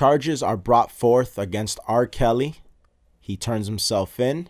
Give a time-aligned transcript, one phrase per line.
[0.00, 2.06] charges are brought forth against R.
[2.06, 2.62] Kelly.
[3.20, 4.48] He turns himself in.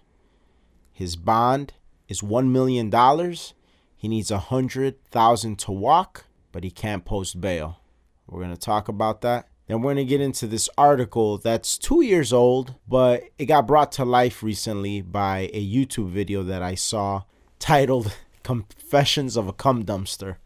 [0.92, 1.72] His bond
[2.08, 3.54] is one million dollars.
[3.96, 7.80] He needs a hundred thousand to walk, but he can't post bail.
[8.28, 9.48] We're gonna talk about that.
[9.66, 13.90] Then we're gonna get into this article that's two years old, but it got brought
[13.92, 17.24] to life recently by a YouTube video that I saw
[17.58, 20.36] titled Confessions of a Cum Dumpster.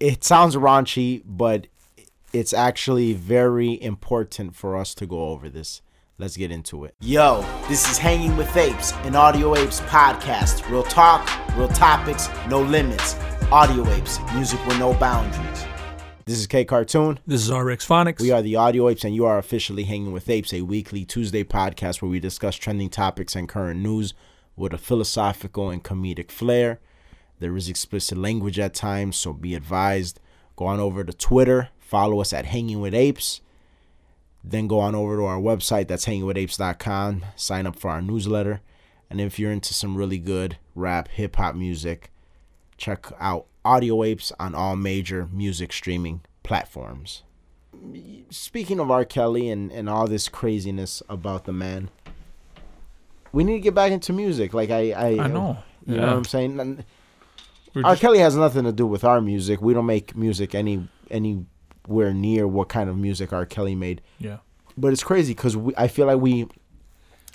[0.00, 1.68] It sounds raunchy, but
[2.32, 5.82] it's actually very important for us to go over this.
[6.18, 6.94] Let's get into it.
[7.00, 10.68] Yo, this is Hanging with Apes, an Audio Apes podcast.
[10.70, 13.16] Real talk, real topics, no limits.
[13.50, 15.64] Audio Apes, music with no boundaries.
[16.26, 17.18] This is K Cartoon.
[17.26, 18.20] This is RX Phonics.
[18.20, 21.42] We are the Audio Apes, and you are officially Hanging with Apes, a weekly Tuesday
[21.42, 24.14] podcast where we discuss trending topics and current news
[24.54, 26.78] with a philosophical and comedic flair.
[27.40, 30.20] There is explicit language at times, so be advised.
[30.54, 33.40] Go on over to Twitter, follow us at Hanging with Apes.
[34.44, 37.24] Then go on over to our website, that's hangingwithapes.com.
[37.36, 38.60] Sign up for our newsletter.
[39.10, 42.10] And if you're into some really good rap, hip hop music,
[42.78, 47.22] check out Audio Apes on all major music streaming platforms.
[48.30, 49.04] Speaking of R.
[49.04, 51.90] Kelly and, and all this craziness about the man,
[53.32, 54.54] we need to get back into music.
[54.54, 55.58] Like I, I, I know.
[55.86, 56.84] You know what I'm saying?
[57.74, 57.92] We're R.
[57.92, 59.60] just- Kelly has nothing to do with our music.
[59.60, 61.44] We don't make music any any
[61.90, 63.46] anywhere near what kind of music R.
[63.46, 64.00] Kelly made.
[64.18, 64.38] yeah.
[64.76, 66.46] But it's crazy because I feel like we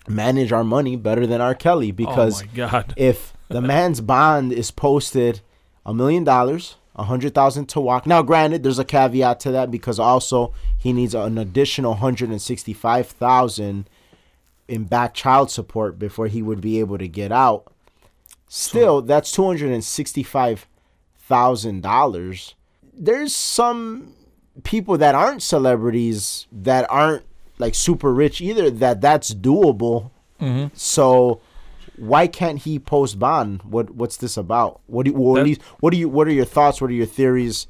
[0.08, 1.54] manage our money better than R.
[1.54, 2.94] Kelly because oh my god.
[2.98, 5.42] if the man's bond is posted
[5.86, 8.08] a million dollars, a hundred thousand to walk.
[8.08, 12.42] Now, granted, there's a caveat to that because also he needs an additional hundred and
[12.42, 13.88] sixty-five thousand
[14.68, 17.72] in back child support before he would be able to get out.
[18.48, 20.66] Still, that's two hundred and sixty-five
[21.20, 22.56] thousand dollars.
[22.92, 24.14] There's some
[24.64, 27.24] people that aren't celebrities that aren't
[27.58, 30.12] like super rich either that that's doable.
[30.42, 30.72] Mhm.
[30.76, 31.40] So
[31.98, 33.62] why can't he post bond?
[33.64, 34.82] What what's this about?
[34.88, 36.82] What do you, well, at That- least what do you what are your thoughts?
[36.82, 37.68] What are your theories?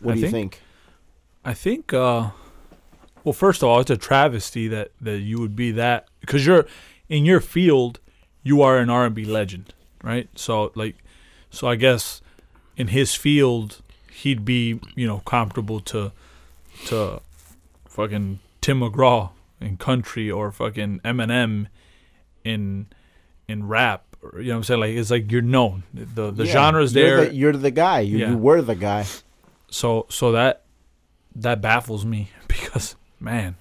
[0.00, 0.62] What I do you think- think?
[1.44, 2.30] I think uh
[3.24, 6.66] well first of all it's a travesty that that you would be that because you're
[7.08, 8.00] in your field
[8.42, 10.28] you are an R&B legend, right?
[10.34, 10.96] So like
[11.50, 12.20] so I guess
[12.76, 13.80] in his field
[14.22, 16.12] he'd be, you know, comparable to
[16.86, 17.20] to
[17.88, 19.30] fucking Tim McGraw
[19.60, 21.66] in country or fucking Eminem
[22.44, 22.86] in
[23.46, 24.04] in rap.
[24.22, 24.80] Or, you know what I'm saying?
[24.80, 25.82] Like it's like you're known.
[25.94, 27.26] The the Yeah, genre's you're there.
[27.26, 28.00] The, you're the guy.
[28.00, 28.30] You, Yeah.
[28.30, 29.04] you were the guy.
[29.70, 30.62] so so that
[31.36, 33.54] that baffles me because man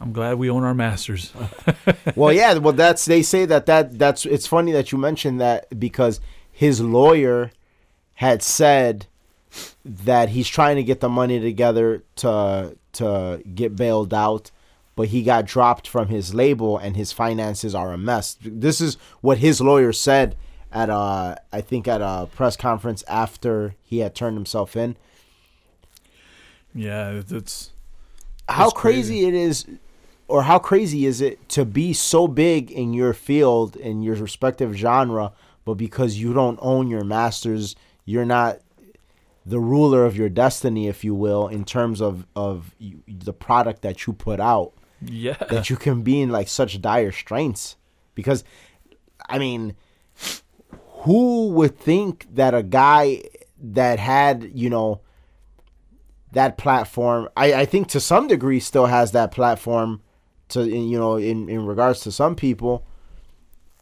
[0.00, 1.32] i'm glad we own our masters
[2.16, 2.54] well, yeah.
[2.58, 6.20] Well, that's they say that that that's it's funny that you mentioned that because
[6.52, 7.50] his lawyer
[8.14, 9.06] had said
[9.84, 14.50] that he's trying to get the money together to to get bailed out,
[14.96, 18.36] but he got dropped from his label and his finances are a mess.
[18.42, 20.36] This is what his lawyer said
[20.72, 24.96] at a I think at a press conference after he had turned himself in.
[26.74, 27.70] yeah it's- it's
[28.48, 29.22] how crazy.
[29.22, 29.26] crazy.
[29.26, 29.66] it is
[30.28, 34.74] or how crazy is it to be so big in your field in your respective
[34.74, 35.32] genre
[35.64, 37.74] but because you don't own your masters
[38.04, 38.58] you're not
[39.50, 43.82] the ruler of your destiny if you will in terms of of you, the product
[43.82, 44.72] that you put out.
[45.02, 45.36] Yeah.
[45.50, 47.76] That you can be in like such dire straits.
[48.14, 48.44] Because
[49.28, 49.74] i mean
[50.72, 53.22] who would think that a guy
[53.58, 55.00] that had you know
[56.32, 60.02] that platform i i think to some degree still has that platform
[60.48, 62.84] to you know in in regards to some people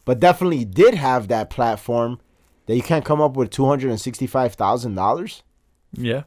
[0.05, 2.19] but definitely did have that platform
[2.65, 5.41] that you can't come up with $265,000
[5.93, 6.23] yeah.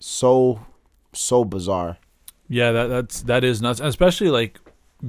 [0.00, 0.60] So
[1.12, 1.98] so bizarre.
[2.48, 4.60] Yeah that that's that is nuts especially like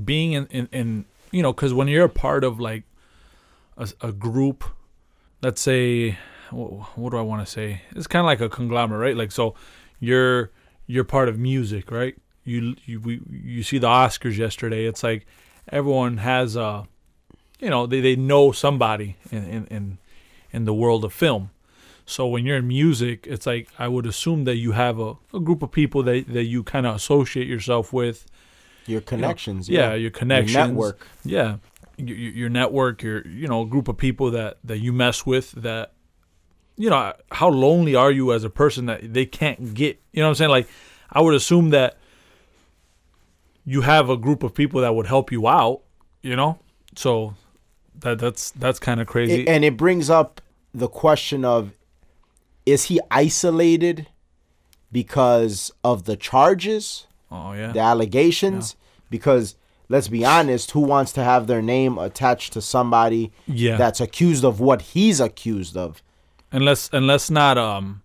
[0.04, 2.84] being in in, in you know because when you're a part of like
[3.78, 4.64] a, a group
[5.42, 6.12] let's say
[6.50, 7.82] wh- what do i want to say?
[7.96, 9.18] It's kind of like a conglomerate right?
[9.18, 9.56] Like so
[10.00, 10.52] you're
[10.88, 12.16] you're part of music right?
[12.44, 14.86] You you we, you see the oscars yesterday.
[14.86, 15.26] It's like
[15.72, 16.88] everyone has a
[17.60, 19.98] you know they, they know somebody in, in in
[20.52, 21.50] in the world of film
[22.06, 25.40] so when you're in music it's like i would assume that you have a, a
[25.40, 28.26] group of people that, that you kind of associate yourself with.
[28.88, 30.54] Your connections yeah, your connections.
[30.54, 31.08] your network.
[31.24, 31.58] Yeah.
[31.98, 35.52] Your, your your network your you know group of people that that you mess with
[35.54, 35.94] that
[36.78, 40.28] you know how lonely are you as a person that they can't get you know
[40.28, 40.52] what i'm saying?
[40.52, 40.68] Like
[41.10, 41.98] i would assume that
[43.66, 45.82] you have a group of people that would help you out
[46.22, 46.58] you know?
[46.96, 47.36] So
[48.00, 49.42] that that's that's kind of crazy.
[49.44, 50.42] It- and it brings up
[50.74, 51.72] the question of
[52.66, 54.08] is he isolated
[54.92, 57.72] because of the charges, Oh yeah.
[57.72, 58.76] the allegations.
[59.10, 59.56] Because
[59.90, 63.78] let's be honest, who wants to have their name attached to somebody yeah.
[63.78, 66.02] that's accused of what he's accused of?
[66.52, 68.02] and let's and let's not um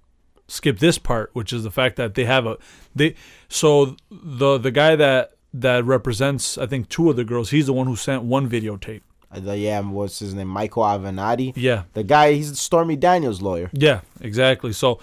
[0.48, 2.58] skip this part, which is the fact that they have a
[2.94, 3.14] they
[3.48, 7.72] so the the guy that that represents I think two of the girls, he's the
[7.72, 9.02] one who sent one videotape.
[9.32, 10.48] Uh, the, yeah, what's his name?
[10.48, 11.52] Michael Avenatti.
[11.56, 11.84] Yeah.
[11.92, 13.70] The guy, he's Stormy Daniels' lawyer.
[13.72, 14.72] Yeah, exactly.
[14.72, 15.00] So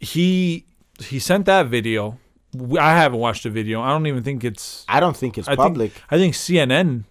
[0.00, 0.66] he
[1.00, 2.18] he sent that video.
[2.78, 3.80] I haven't watched the video.
[3.82, 5.92] I don't even think it's I don't think it's I public.
[5.92, 7.04] Think, I think CNN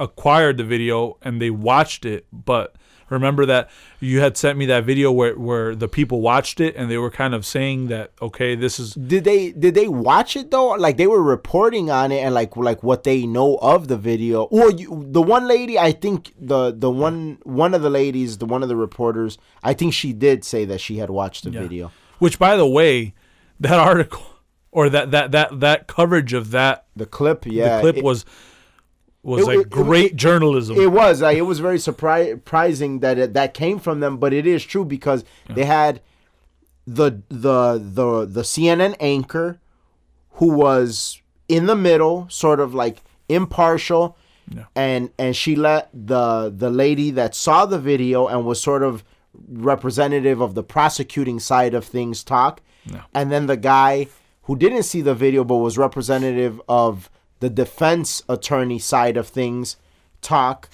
[0.00, 2.76] acquired the video and they watched it, but
[3.10, 3.70] remember that
[4.00, 7.10] you had sent me that video where where the people watched it and they were
[7.10, 10.68] kind of saying that okay, this is did they did they watch it though?
[10.70, 14.44] Like they were reporting on it and like like what they know of the video.
[14.44, 18.46] Or you, the one lady, I think the the one one of the ladies, the
[18.46, 21.60] one of the reporters, I think she did say that she had watched the Yeah.
[21.62, 21.92] video.
[22.18, 23.14] which by the way,
[23.60, 24.24] that article
[24.70, 28.24] or that that that that coverage of that The clip, yeah, the clip it- was
[29.22, 30.76] was it- like it- great journalism.
[30.78, 34.46] It was like it was very surprising that it, that came from them, but it
[34.46, 36.00] is true because they had
[36.86, 39.58] the the the the CNN anchor
[40.32, 44.16] who was in the middle, sort of like impartial,
[44.54, 44.64] Yeah.
[44.74, 49.04] and and she let the the lady that saw the video and was sort of
[49.50, 53.02] representative of the prosecuting side of things talk, Yeah.
[53.14, 54.08] and then the guy
[54.42, 59.76] who didn't see the video but was representative of the defense attorney side of things
[60.20, 60.68] talk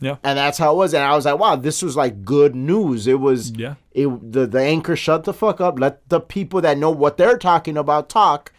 [0.00, 0.16] yeah.
[0.22, 3.06] and that's how it was and i was like wow this was like good news
[3.06, 3.74] it was Yeah.
[3.92, 7.38] it the, the anchor shut the fuck up let the people that know what they're
[7.38, 8.52] talking about talk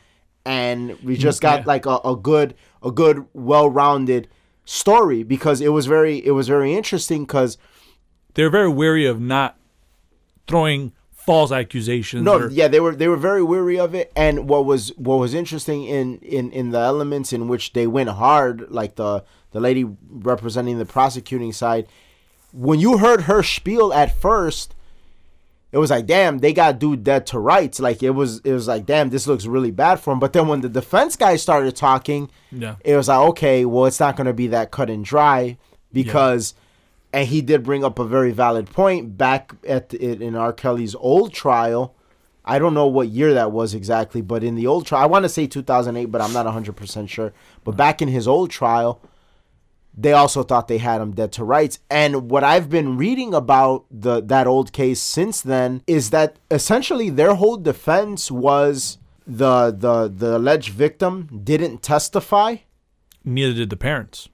[0.44, 1.66] and we just mm, got Yeah.
[1.68, 4.28] like a, a good a good well-rounded
[4.66, 7.58] story because it was very it was very interesting because
[8.34, 9.58] They're very wary of not
[10.48, 10.94] throwing
[11.26, 12.24] false accusations.
[12.24, 15.18] no or- yeah they were they were very weary of it and what was what
[15.18, 19.60] was interesting in in in the elements in which they went hard like the the
[19.60, 21.86] lady representing the prosecuting side
[22.54, 24.74] when you heard her spiel at first
[25.72, 28.68] it was like damn they got dude dead to rights like it was it was
[28.68, 31.76] like damn this looks really bad for him but then when the defense guy started
[31.76, 32.76] talking Yeah.
[32.84, 35.58] it was like okay well it's not going to be that cut and dry
[35.94, 36.56] because
[37.14, 40.54] and he did bring up a very valid point back at the, in R.
[40.54, 41.96] Kelly's old trial.
[42.44, 45.24] I don't know what year that was exactly, but in the old trial, I want
[45.24, 47.34] to say 2008, but I'm not 100% sure.
[47.64, 49.00] But back in his old trial,
[49.96, 51.80] they also thought they had him dead to rights.
[51.90, 57.10] And what I've been reading about the that old case since then is that essentially
[57.10, 58.98] their whole defense was
[59.28, 62.56] the the the alleged victim didn't testify
[63.24, 64.30] Neither did the parents.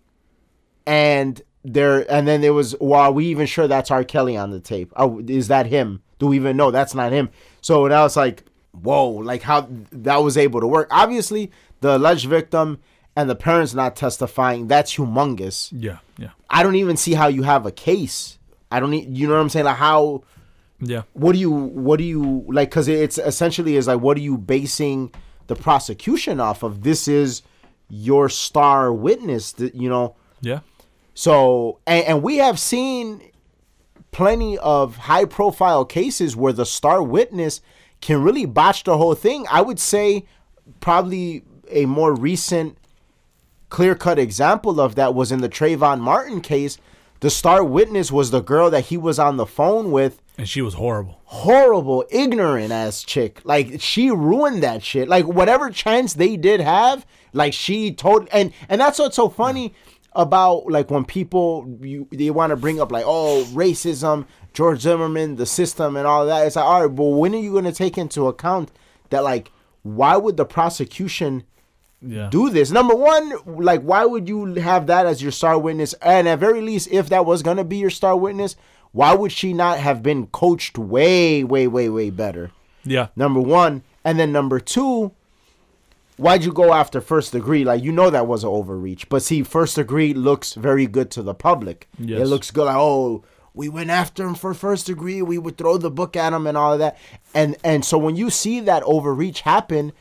[0.85, 4.03] and there and then there was well are we even sure that's R.
[4.03, 4.91] Kelly on the tape?
[4.95, 6.01] Oh, is that him?
[6.19, 7.29] Do we even know that's not him?
[7.61, 10.87] So now it's like, whoa, like how that was able to work.
[10.91, 11.51] Obviously,
[11.81, 12.79] the alleged victim
[13.15, 15.69] and the parents not testifying, that's humongous.
[15.75, 15.97] Yeah.
[16.17, 16.29] Yeah.
[16.49, 18.37] I don't even see how you have a case.
[18.71, 19.65] I don't need, you know what I'm saying?
[19.65, 20.23] Like how
[20.79, 21.03] Yeah.
[21.13, 24.37] what do you what do you like cuz it's essentially is like what are you
[24.37, 25.11] basing
[25.47, 26.83] the prosecution off of?
[26.83, 27.41] This is
[27.89, 30.59] your star witness that, you know, Yeah.
[31.17, 33.31] So, and, and we have seen
[34.11, 37.59] plenty of high profile cases where the star witness
[38.01, 39.47] can really botch the whole thing.
[39.49, 40.25] I would say
[40.79, 41.41] probably
[41.71, 42.77] a more recent
[43.69, 46.77] clear cut example of that was in the Trayvon Martin case.
[47.21, 50.61] The star witness was the girl that he was on the phone with And she
[50.61, 51.19] was horrible.
[51.23, 53.41] horrible, ignorant ass chick.
[53.43, 55.07] Like she ruined that shit.
[55.07, 59.73] Like whatever chance they did have, like she told and and that's what's so funny
[60.17, 65.37] about like when people you they want to bring up like oh racism, George Zimmerman,
[65.37, 66.45] the system and all that.
[66.45, 68.71] It's like all right, but when are you gonna take into account
[69.11, 69.51] that like
[69.83, 71.43] why would the prosecution
[72.01, 72.27] Yeah.
[72.29, 72.69] do this.
[72.71, 75.93] Number one, like, why would you have that as your star witness?
[76.01, 78.55] And at very least, if that was gonna be your star witness,
[78.91, 82.51] why would she not have been coached way, way, way, way better?
[82.83, 83.07] Yeah.
[83.15, 85.11] Number one, and then number two,
[86.17, 87.63] why'd you go after first degree?
[87.63, 89.07] Like, you know that was an overreach.
[89.09, 91.87] But see, first degree looks very good to the public.
[91.97, 92.21] Yes.
[92.21, 92.65] It looks good.
[92.65, 95.21] Like, oh, we went after him for first degree.
[95.21, 96.97] We would throw the book at him and all of that.
[97.33, 99.93] And and so when you see that overreach happen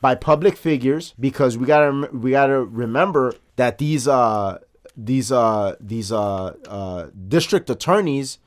[0.00, 4.58] by public figures, because we gotta we gotta remember that these uh
[4.96, 8.38] these uh these uh uh district attorneys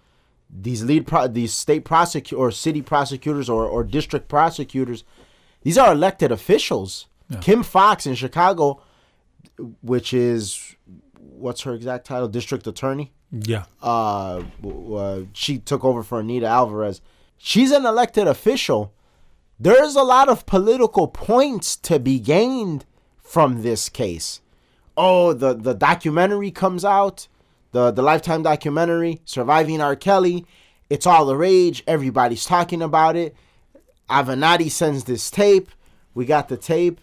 [0.49, 5.03] these lead pro- these state prosecutors or city prosecutors or, or district prosecutors
[5.61, 7.07] these are elected officials
[7.41, 8.81] kim foxx in chicago
[9.81, 10.75] which is
[11.19, 13.65] what's her exact title district attorney Yeah.
[13.81, 14.43] uh,
[14.93, 17.01] uh she took over for anita alvarez
[17.37, 18.93] she's an elected official
[19.59, 22.85] there's a lot of political points to be gained
[23.17, 24.39] from this case.
[24.95, 27.27] Oh, the the documentary comes out,
[27.73, 29.95] the the Lifetime documentary, Surviving R.
[29.97, 30.45] Kelly.
[30.89, 31.83] It's all the rage.
[31.85, 33.35] Everybody's talking about it.
[34.09, 35.69] Avenatti sends this tape.
[36.13, 36.99] We got the tape.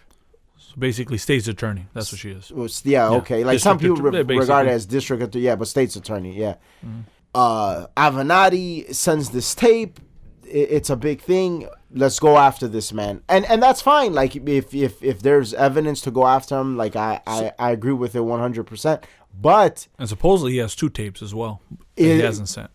[0.57, 1.85] So basically, state's attorney.
[1.93, 2.51] That's what she is.
[2.51, 3.43] Was- yeah, Yeah, okay.
[3.43, 6.55] Like some people re- regard it as district attorney, yeah, but state's attorney, yeah.
[6.85, 6.99] Mm-hmm.
[7.33, 9.99] Uh, Avenatti sends this tape.
[10.45, 11.67] I- It's a big thing.
[11.93, 14.13] Let's go after this man, and and that's fine.
[14.13, 17.93] Like if if if there's evidence to go after him, like I I, I agree
[17.93, 19.05] with it one hundred percent.
[19.39, 21.61] But And supposedly he has two tapes as well.
[21.95, 22.69] that he hasn't sent.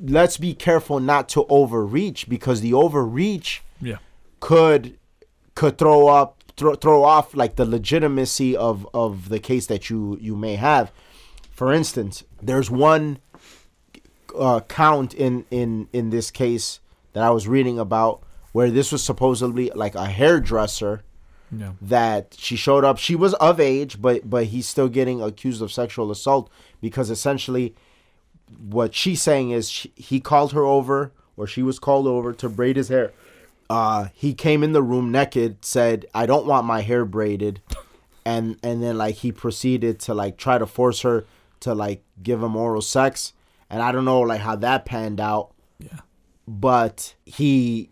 [0.00, 3.60] let's be careful not to overreach because the overreach.
[4.40, 4.98] Could
[5.54, 10.16] could throw up throw, throw off like the legitimacy of of the case that you
[10.20, 10.92] you may have.
[11.50, 13.18] For instance there's one
[14.38, 16.80] uh, count in in in this case
[17.14, 21.02] that i was reading about where this was supposedly like a hairdresser
[21.50, 21.72] Yeah.
[21.80, 22.98] that she showed up.
[22.98, 27.74] She was of age but but he's still getting accused of sexual assault because essentially
[28.58, 32.48] what she's saying is she, he called her over or she was called over to
[32.48, 33.12] braid his hair
[33.70, 37.60] uh he came in the room naked said i don't want my hair braided
[38.24, 41.24] and and then like he proceeded to like try to force her
[41.60, 43.32] to like give him oral sex
[43.68, 45.98] and i don't know like how that panned out Yeah.
[46.46, 47.90] but he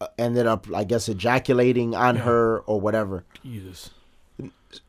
[0.00, 3.90] uh, ended up i guess ejaculating on her or whatever Jesus.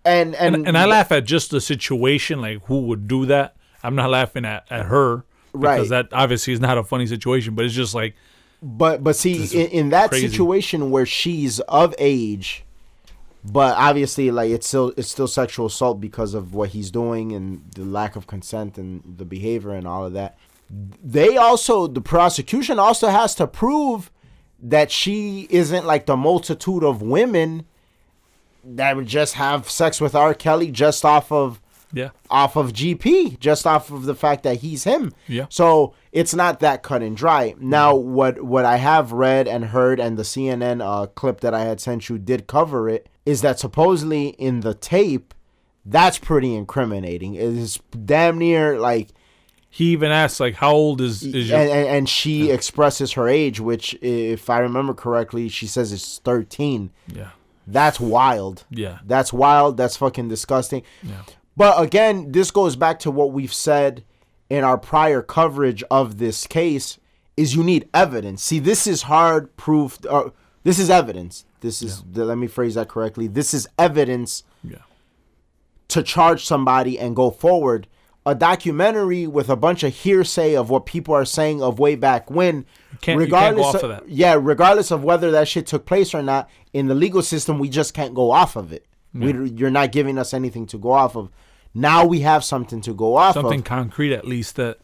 [0.03, 3.55] and and And, and I laugh at just the situation, like who would do that.
[3.83, 5.75] I'm not laughing at, at her Right.
[5.75, 8.15] because that obviously is not a funny situation, but it's just like
[8.67, 10.27] But but see, in, in that crazy.
[10.27, 12.65] situation where she's of age,
[13.43, 17.63] but obviously like it's still it's still sexual assault because of what he's doing and
[17.75, 20.35] the lack of consent and the behavior and all of that.
[21.03, 24.09] They also the prosecution also has to prove
[24.59, 27.65] that she isn't like the multitude of women
[28.63, 30.33] that would just have sex with R.
[30.33, 31.61] Kelly just off of
[31.95, 35.13] yeah, off of GP, just off of the fact that he's him.
[35.27, 35.45] Yeah.
[35.49, 37.55] So it's not that cut and dry.
[37.57, 41.61] Now, what what I have read and heard, and the CNN uh, clip that I
[41.61, 45.33] had sent you did cover it, is that supposedly in the tape,
[45.85, 47.35] that's pretty incriminating.
[47.35, 49.09] It is damn near like,
[49.69, 53.59] he even asks like, "How old is is your?" and, and, she expresses her age,
[53.59, 56.91] which, if I remember correctly, she says it's thirteen.
[57.07, 57.31] yeah,
[57.67, 58.63] That's wild.
[58.69, 59.75] yeah, That's wild.
[59.75, 60.83] That's fucking disgusting.
[61.03, 61.23] yeah,
[61.57, 64.03] But again, this goes back to what we've said
[64.49, 66.99] in our prior coverage of this case
[67.37, 68.43] is you need evidence.
[68.43, 70.29] See, this is hard proof uh,
[70.63, 71.45] this is evidence.
[71.61, 73.27] This is let me phrase that correctly.
[73.27, 74.79] This is evidence yeah,
[75.89, 77.87] to charge somebody and go forward.
[78.27, 82.31] A documentary with a bunch of hearsay of what people are saying of way back
[82.31, 82.65] when,
[83.01, 84.09] can't- you can't go off of that.
[84.09, 87.69] yeah, regardless of whether that shit took place or not, in the legal system, we
[87.69, 88.87] just can't go off of it.
[89.13, 91.29] We, you're not giving us anything to go off of.
[91.75, 93.65] Now we have something to go off something of.
[93.65, 94.79] concrete at least that.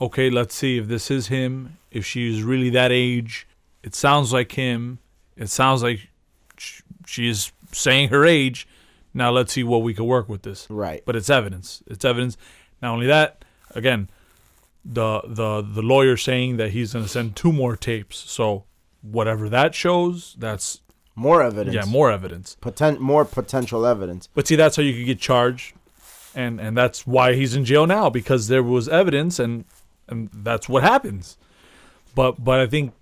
[0.00, 1.76] Okay, let's see if this is him.
[1.90, 3.46] If she's really that age,
[3.82, 4.98] it sounds like him.
[5.36, 6.08] It sounds like
[6.56, 8.66] sh- she is saying her age.
[9.14, 10.66] Now let's see what we can work with this.
[10.70, 11.02] Right.
[11.06, 11.82] but it's evidence.
[11.86, 12.36] It's evidence.
[12.82, 14.08] Not only that, again,
[14.84, 18.16] the the the lawyer saying that he's going to send two more tapes.
[18.18, 18.64] So
[19.02, 20.80] whatever that shows, that's
[21.14, 21.74] More evidence.
[21.74, 22.56] yeah, more evidence.
[22.62, 24.28] Poten- more potential evidence.
[24.34, 25.74] But see, that's how you could get charged,
[26.34, 29.64] and and that's why he's in jail now because there was evidence, and
[30.08, 31.36] and that's what happens.
[32.14, 32.92] But but I think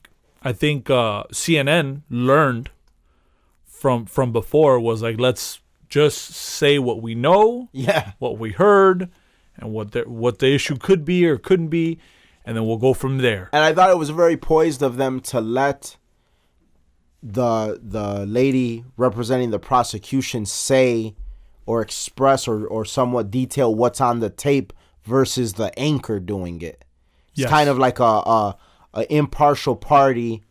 [0.43, 2.71] I think uh, CNN learned
[3.65, 8.13] from from before was like let's just say what we know Yeah.
[8.19, 9.09] what we heard
[9.57, 11.99] and what the what the issue could be or couldn't be,
[12.45, 13.49] and then we'll go from there.
[13.53, 15.97] And I thought it was very poised of them to let
[17.23, 21.15] the the lady representing the prosecution say
[21.69, 24.73] or express or, or somewhat detail what's on the tape
[25.05, 26.85] versus the anchor doing it.
[27.33, 27.51] It's Yes.
[27.51, 28.57] kind of like a, a,
[28.95, 30.43] a impartial party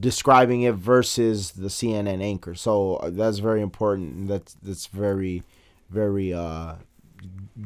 [0.00, 2.54] describing it versus the CNN anchor.
[2.54, 4.28] So uh, that's very important.
[4.28, 5.42] That's that's very
[5.90, 6.76] very uh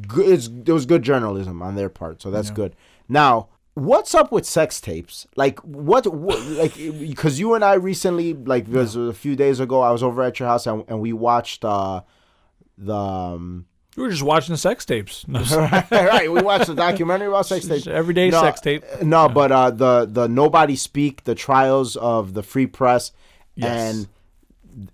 [0.07, 0.27] good.
[0.29, 2.21] It's, it was good journalism on their part.
[2.21, 2.55] So that's Yeah.
[2.55, 2.75] good.
[3.07, 5.27] Now, what's up with sex tapes?
[5.35, 9.81] Like what, what like because you and I recently like was a few days ago
[9.81, 12.01] I was over at your house and, and we watched uh
[12.79, 13.65] the um,
[13.97, 15.25] We were just watching the sex tapes.
[15.27, 15.41] No,
[15.91, 17.85] right we watched the documentary about sex tapes.
[17.87, 18.83] everyday No, sex tape.
[19.03, 23.11] No, but uh, the the nobody speak the trials of the free press,
[23.55, 23.95] Yes.
[23.95, 24.07] and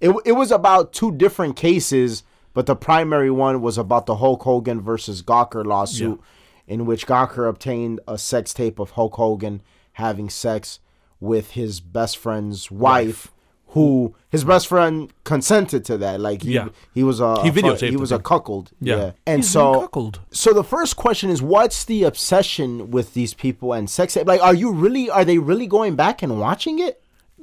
[0.01, 2.23] it it was about two different cases,
[2.53, 6.19] but the primary one was about the Hulk Hogan versus Gawker lawsuit,
[6.67, 9.61] in which Gawker obtained a sex tape of Hulk Hogan
[9.93, 10.79] having sex
[11.19, 13.31] with his best friend's wife,
[13.75, 16.19] who his best friend consented to that.
[16.19, 16.69] Like he, Yeah.
[16.93, 18.71] he was a He videotaped he was a cuckold.
[18.81, 19.11] Yeah.
[19.27, 19.89] and He's so
[20.31, 24.15] so the first question is, what's the obsession with these people and sex?
[24.15, 25.09] Like, are you really?
[25.09, 27.01] Are they really going back and watching it?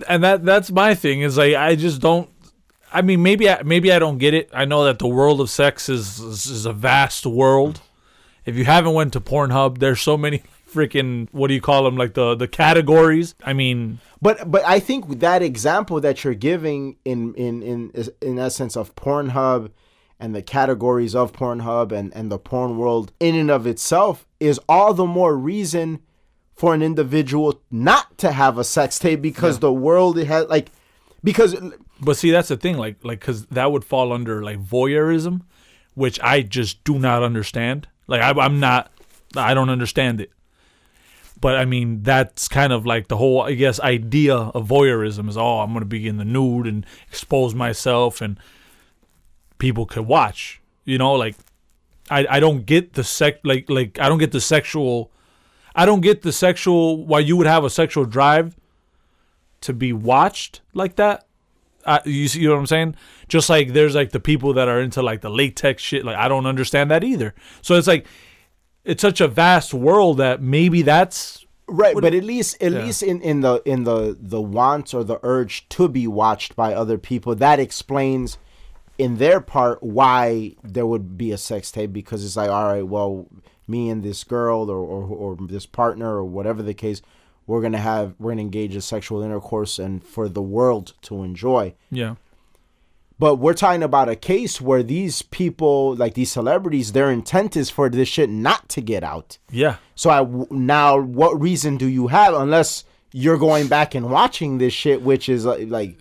[0.08, 2.28] and that that's my thing is like I just don't.
[2.94, 4.50] I mean, maybe I, maybe I don't get it.
[4.54, 7.80] I know that the world of sex is is, is a vast world.
[8.44, 11.96] If you haven't went to Pornhub, there's so many freaking what do you call them?
[11.96, 13.34] Like the the categories.
[13.44, 18.38] I mean, But but I think that example that you're giving in in in in
[18.38, 19.70] essence of Pornhub
[20.18, 24.60] and the categories of Pornhub and and the porn world in and of itself is
[24.68, 26.00] all the more reason
[26.54, 30.70] for an individual not to have a sex tape because the world it has like
[31.24, 31.56] because
[32.00, 32.76] but see that's the thing.
[32.76, 35.42] Like like because that would fall under like voyeurism,
[35.94, 37.88] which I just do not understand.
[38.06, 38.90] Like I, I'm not.
[39.36, 40.30] I don't understand it.
[41.42, 45.36] But I mean, that's kind of like the whole, I guess, idea of voyeurism is,
[45.36, 48.38] oh, I'm going to be in the nude and expose myself, and
[49.58, 50.62] people could watch.
[50.84, 51.34] You know, like
[52.08, 55.10] I, I don't get the sec, like, like I don't get the sexual,
[55.74, 57.04] I don't get the sexual.
[57.04, 58.56] Why you would have a sexual drive
[59.62, 61.26] to be watched like that?
[61.84, 62.94] Uh, you see what I'm saying?
[63.26, 66.04] Just like there's like the people that are into like the latex shit.
[66.04, 67.34] Like I don't understand that either.
[67.62, 68.06] So it's like
[68.84, 72.84] it's such a vast world that maybe that's right but at least at Yeah.
[72.84, 76.74] least in in the in the the want or the urge to be watched by
[76.74, 78.38] other people that explains
[78.98, 82.86] in their part why there would be a sex tape because it's like all right
[82.86, 83.26] well
[83.68, 87.00] me and this girl or or, or this partner or whatever the case
[87.46, 91.72] we're gonna have we're gonna engage in sexual intercourse and for the world to enjoy
[91.90, 92.16] yeah
[93.22, 97.70] but we're talking about a case where these people like these celebrities their intent is
[97.70, 102.08] for this shit not to get out yeah so I now, what reason do you
[102.08, 105.96] have unless you're going back and watching this shit, which is uh, like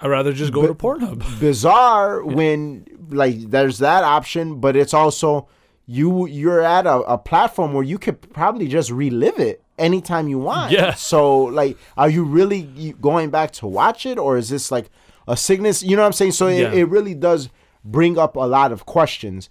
[0.00, 1.22] I'd rather just go to Pornhub.
[1.40, 5.48] bizarre when like there's that option, but it's also
[5.86, 10.38] you you're at a, a platform where you could probably just relive it anytime you
[10.38, 10.72] want.
[10.72, 10.94] Yeah.
[10.94, 14.88] So like, are you really going back to watch it, or is this like
[15.26, 15.82] a sickness?
[15.82, 16.32] You know what I'm saying?
[16.32, 16.72] So it, Yeah.
[16.72, 17.48] it really does
[17.84, 19.48] bring up a lot of questions.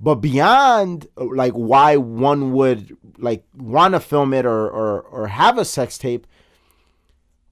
[0.00, 5.26] But beyond uh, like why one would like want to film it or, or or
[5.28, 6.26] have a sex tape,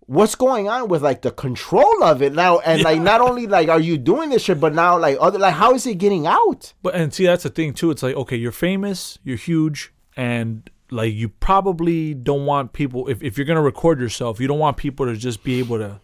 [0.07, 2.59] what's going on with like the control of it now?
[2.59, 5.55] And like not only like are you doing this shit, but now like other like
[5.55, 6.73] how is it getting out?
[6.83, 7.91] But and see that's the thing too.
[7.91, 13.23] It's like okay, you're famous, you're huge, and like you probably don't want people if,
[13.23, 16.01] if you're gonna record yourself, you don't want people to just be able to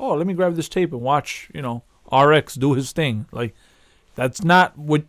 [0.00, 3.26] oh, let me grab this tape and watch, you know, RX do his thing.
[3.32, 3.54] Like
[4.14, 5.04] that's not what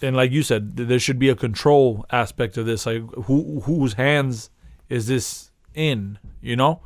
[0.00, 2.86] and like you said, th- there should be a control aspect of this.
[2.86, 4.50] Like who whose hands
[4.88, 6.80] is this in, you know?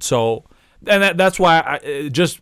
[0.00, 0.44] So
[0.86, 2.40] and that, that's why I uh, just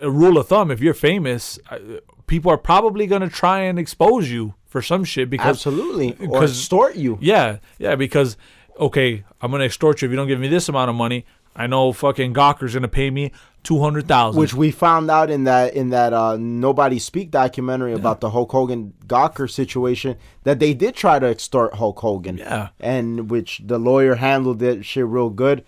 [0.00, 1.78] a rule of thumb if you're famous uh,
[2.26, 6.44] people are probably going to try and expose you for some shit because Absolutely, or
[6.44, 7.16] extort you.
[7.20, 8.36] yeah yeah because
[8.78, 11.24] okay i'm going to extort you if you don't give me this amount of money
[11.56, 13.32] i know fucking gawker's to pay me
[13.66, 18.30] 200000 Which we found out in that in that uh, Nobody Speak documentary about the
[18.30, 22.38] Hulk Hogan Gawker situation that they did try to extort Hulk Hogan.
[22.38, 22.68] Yeah.
[22.78, 25.64] And which the lawyer handled that shit real good.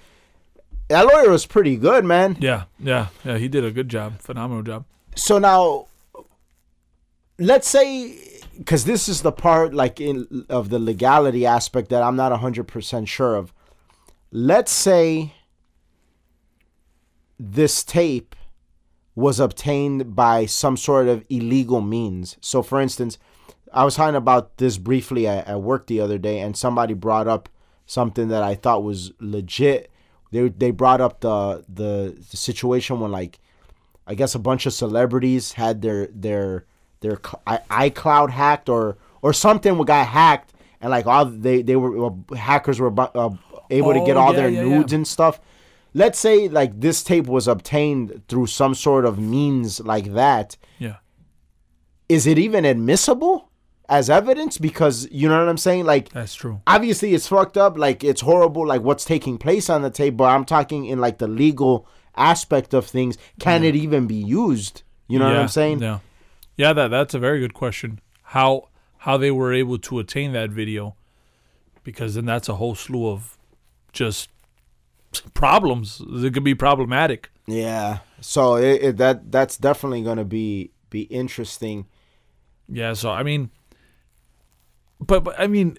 [0.87, 2.37] That lawyer was pretty good, man.
[2.39, 4.85] yeah yeah yeah he did a good job phenomenal job
[5.17, 5.87] So now
[7.37, 8.17] let's say
[8.57, 13.09] because this is the part like in of the legality aspect that I'm not 100%
[13.09, 13.53] sure of.
[14.31, 15.33] Let's say
[17.39, 18.35] this tape
[19.15, 22.37] was obtained by some sort of illegal means.
[22.41, 23.19] So for instance,
[23.73, 27.27] I was talking about this briefly at, at work the other day and somebody brought
[27.29, 27.49] up
[27.87, 29.91] something that I thought was legit.
[30.31, 33.39] They they brought up the the, the situation when like
[34.07, 36.67] I guess a bunch of celebrities had their their
[37.01, 42.79] their iCloud hacked or or something got hacked and like all they they were hackers
[42.79, 43.31] were uh,
[43.71, 44.97] able to get Oh, all yeah, their yeah, nudes yeah.
[44.97, 45.41] and stuff.
[45.99, 50.57] Let's say like this tape was obtained through some sort of means like that.
[50.79, 50.97] yeah.
[52.09, 53.51] Is it even admissible
[53.89, 54.57] as evidence?
[54.59, 55.85] Because you know what I'm saying?
[55.85, 56.61] Like that's true.
[56.67, 60.25] obviously it's fucked up like it's horrible like what's taking place on the tape but
[60.35, 63.19] i'm talking in like the legal aspect of things.
[63.39, 64.83] Can it even be used?
[65.09, 65.81] You know what i'm saying?
[65.81, 65.99] yeah.
[66.57, 68.01] Yeah that that's a very good question.
[68.35, 68.69] How
[69.05, 70.97] how they were able to attain that video
[71.85, 73.37] because then that's a whole slew of
[73.93, 74.29] just
[75.35, 81.03] problems it could be problematic yeah so it, it, that that's definitely gonna be be
[81.03, 81.87] interesting
[82.69, 83.51] Yeah, so I mean,
[85.01, 85.77] but but I mean,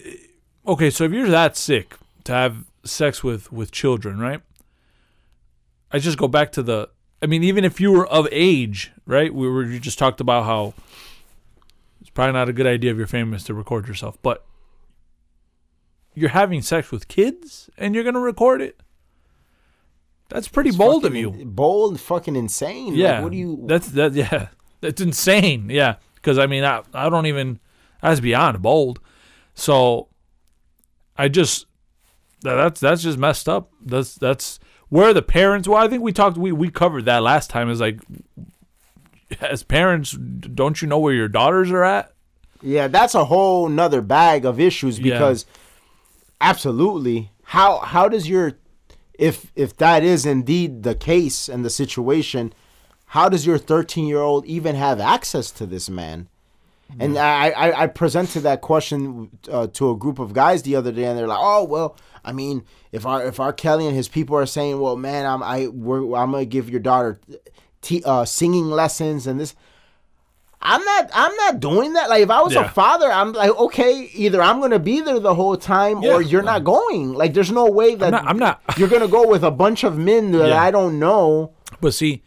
[0.66, 4.40] okay, so if you're that sick to have sex with with children, right?
[5.92, 6.88] I just go back to the.
[7.22, 9.32] I mean, even if you were of age, right?
[9.32, 10.74] We were you just talked about how
[12.00, 14.44] it's probably not a good idea if you're famous to record yourself, but
[16.14, 18.80] you're having sex with kids and you're gonna record it.
[20.30, 21.30] That's pretty bold of you.
[21.30, 22.94] Bold, fucking insane.
[22.94, 23.14] Yeah.
[23.16, 23.64] Like, what do you?
[23.66, 24.12] That's that.
[24.14, 24.48] Yeah,
[24.80, 25.68] that's insane.
[25.70, 27.60] Yeah, because I mean, I I don't even.
[28.02, 28.98] That's beyond bold.
[29.54, 30.08] So,
[31.18, 31.66] I just
[32.42, 33.70] that's that's just messed up.
[33.84, 35.68] That's that's where the parents.
[35.68, 36.38] Well, I think we talked.
[36.38, 37.68] We we covered that last time.
[37.68, 38.00] Is like,
[39.40, 42.12] as parents, don't you know where your daughters are at?
[42.62, 45.14] Yeah, that's a whole nother bag of issues Yeah.
[45.14, 45.44] because
[46.40, 47.32] absolutely.
[47.42, 48.52] How how does your
[49.20, 52.52] if if that is indeed the case and the situation,
[53.06, 56.28] how does your 13 year old even have access to this man?
[56.98, 60.90] And I, I, I presented that question uh, to a group of guys the other
[60.90, 63.52] day, and they're like, "Oh well, I mean, if our if R.
[63.52, 66.80] Kelly and his people are saying, well, man, I'm I we're, I'm gonna give your
[66.80, 67.20] daughter
[67.80, 69.54] t- uh, singing lessons and this,
[70.62, 72.10] I'm not I'm not doing that.
[72.10, 72.66] Like if I was Yeah.
[72.66, 76.42] a father, I'm like, okay, either I'm gonna be there the whole time or you're
[76.42, 77.14] not going.
[77.14, 79.96] Like there's no way that not- I'm not- you're gonna go with a bunch of
[79.96, 80.62] men that Yeah.
[80.62, 81.54] I don't know.
[81.80, 82.22] But see,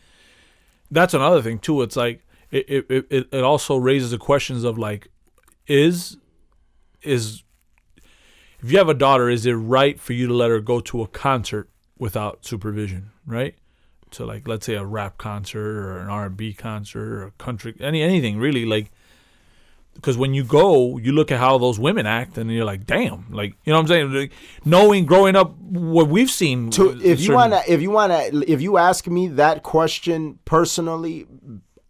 [0.89, 1.81] that's another thing too.
[1.83, 5.09] It's like it, it, it it also raises the questions of like,
[5.67, 6.17] is
[7.03, 7.43] is
[8.61, 11.01] if you have a daughter, is it right for you to let her go to
[11.03, 11.69] a concert
[11.99, 13.55] without supervision, right?
[14.13, 17.31] So like let's say a rap concert or an R and B concert or a
[17.31, 18.91] country any anything really like
[19.95, 23.27] because when you go, you look at how those women act, and you're like, "Damn!"
[23.29, 24.13] Like, you know what I'm saying?
[24.13, 24.31] Like,
[24.65, 26.71] knowing, growing up, what we've seen.
[26.71, 31.27] To if you wanna if you wanna if you ask me that question personally,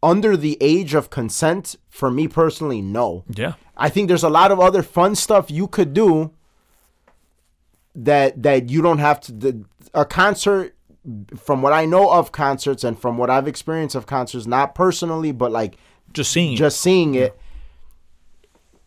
[0.01, 3.23] under the age of consent, for me personally, no.
[3.29, 6.31] yeah, I think there's a lot of other fun stuff you could do
[7.95, 10.75] that that you don't have to the, a concert
[11.37, 15.31] from what I know of concerts and from what I've experienced of concerts not personally
[15.31, 15.77] but like
[16.13, 17.37] just seeing, just seeing it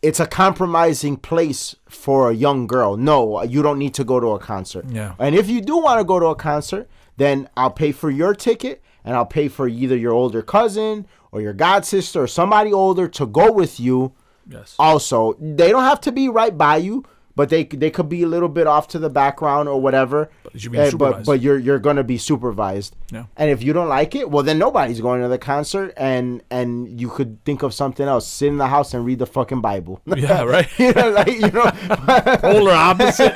[0.01, 2.97] it's a compromising place for a young girl.
[2.97, 4.85] No, you don't need to go to a concert.
[4.89, 5.15] Yeah.
[5.17, 8.33] And if you do want to go to a concert, then I'll pay for your
[8.35, 12.71] ticket and I'll pay for either your older cousin or your god sister or somebody
[12.71, 14.13] older to go with you
[14.47, 17.03] yes, also they don't have to be right by you
[17.37, 20.53] but they they could be a little bit off to the background or whatever But
[20.55, 21.25] you should be Eh, but supervised.
[21.27, 23.25] but you're you're gonna be supervised Yeah.
[23.37, 26.99] and if you don't like it well then nobody's going to the concert and and
[26.99, 30.01] you could think of something else sit in the house and read the fucking bible
[30.25, 30.67] yeah, right.
[30.79, 31.69] you know like you know
[32.41, 33.35] Polar opposite.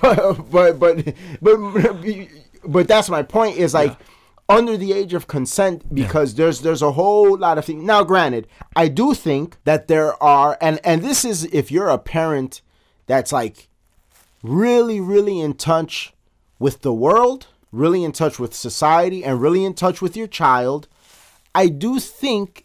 [0.00, 1.56] but, but but but
[2.64, 3.96] but that's my point is like
[4.48, 8.46] under the age of consent because there's there's a whole lot of things now granted
[8.76, 12.62] i do think that there are and and this is if you're a parent
[13.06, 13.68] that's like
[14.42, 16.12] really really in touch
[16.58, 20.88] with the world really in touch with society and really in touch with your child
[21.54, 22.64] i do think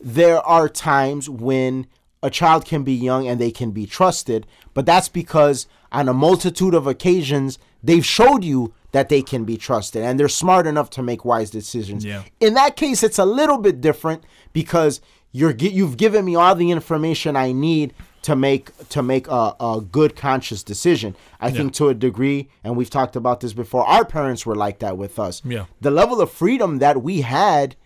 [0.00, 1.86] there are times when
[2.22, 6.14] a child can be young and they can be trusted, but that's because on a
[6.14, 10.90] multitude of occasions they've showed you that they can be trusted and they're smart enough
[10.90, 12.04] to make wise decisions.
[12.04, 12.22] Yeah.
[12.40, 15.00] In that case, it's a little bit different because
[15.32, 19.80] you're you've given me all the information I need to make to make a, a
[19.80, 21.16] good conscious decision.
[21.40, 24.78] I think to a degree, and we've talked about this before, our parents were like
[24.78, 25.42] that with us.
[25.44, 25.66] Yeah.
[25.80, 27.76] The level of freedom that we had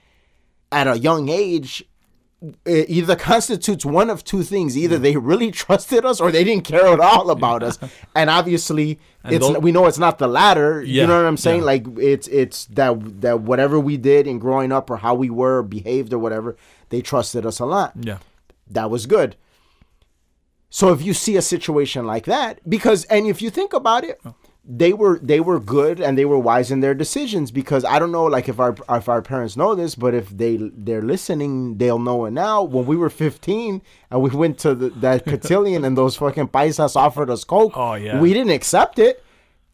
[0.70, 1.85] at a young age
[2.66, 6.64] it either constitutes one of two things either they really trusted us or they didn't
[6.64, 7.79] care at all about us
[8.14, 11.01] and obviously it's tho- we know it's not the latter yeah.
[11.01, 11.66] you know what i'm saying yeah.
[11.66, 15.62] like it's it's that that whatever we did in growing up or how we were
[15.62, 16.57] behaved or whatever
[16.90, 18.18] they trusted us a lot yeah,
[18.68, 19.37] that was good.
[20.78, 24.20] So if you see a situation like that, because and if you think about it,
[24.62, 28.12] they were they were good and they were wise in their decisions because I don't
[28.12, 31.98] know like if our if our parents know this, but if they they're listening, they'll
[31.98, 32.62] know it now.
[32.62, 36.94] When we were 15 and we went to the, that cotillion and those fucking paisas
[36.94, 38.20] offered us coke, Oh, yeah.
[38.20, 39.24] we didn't accept it.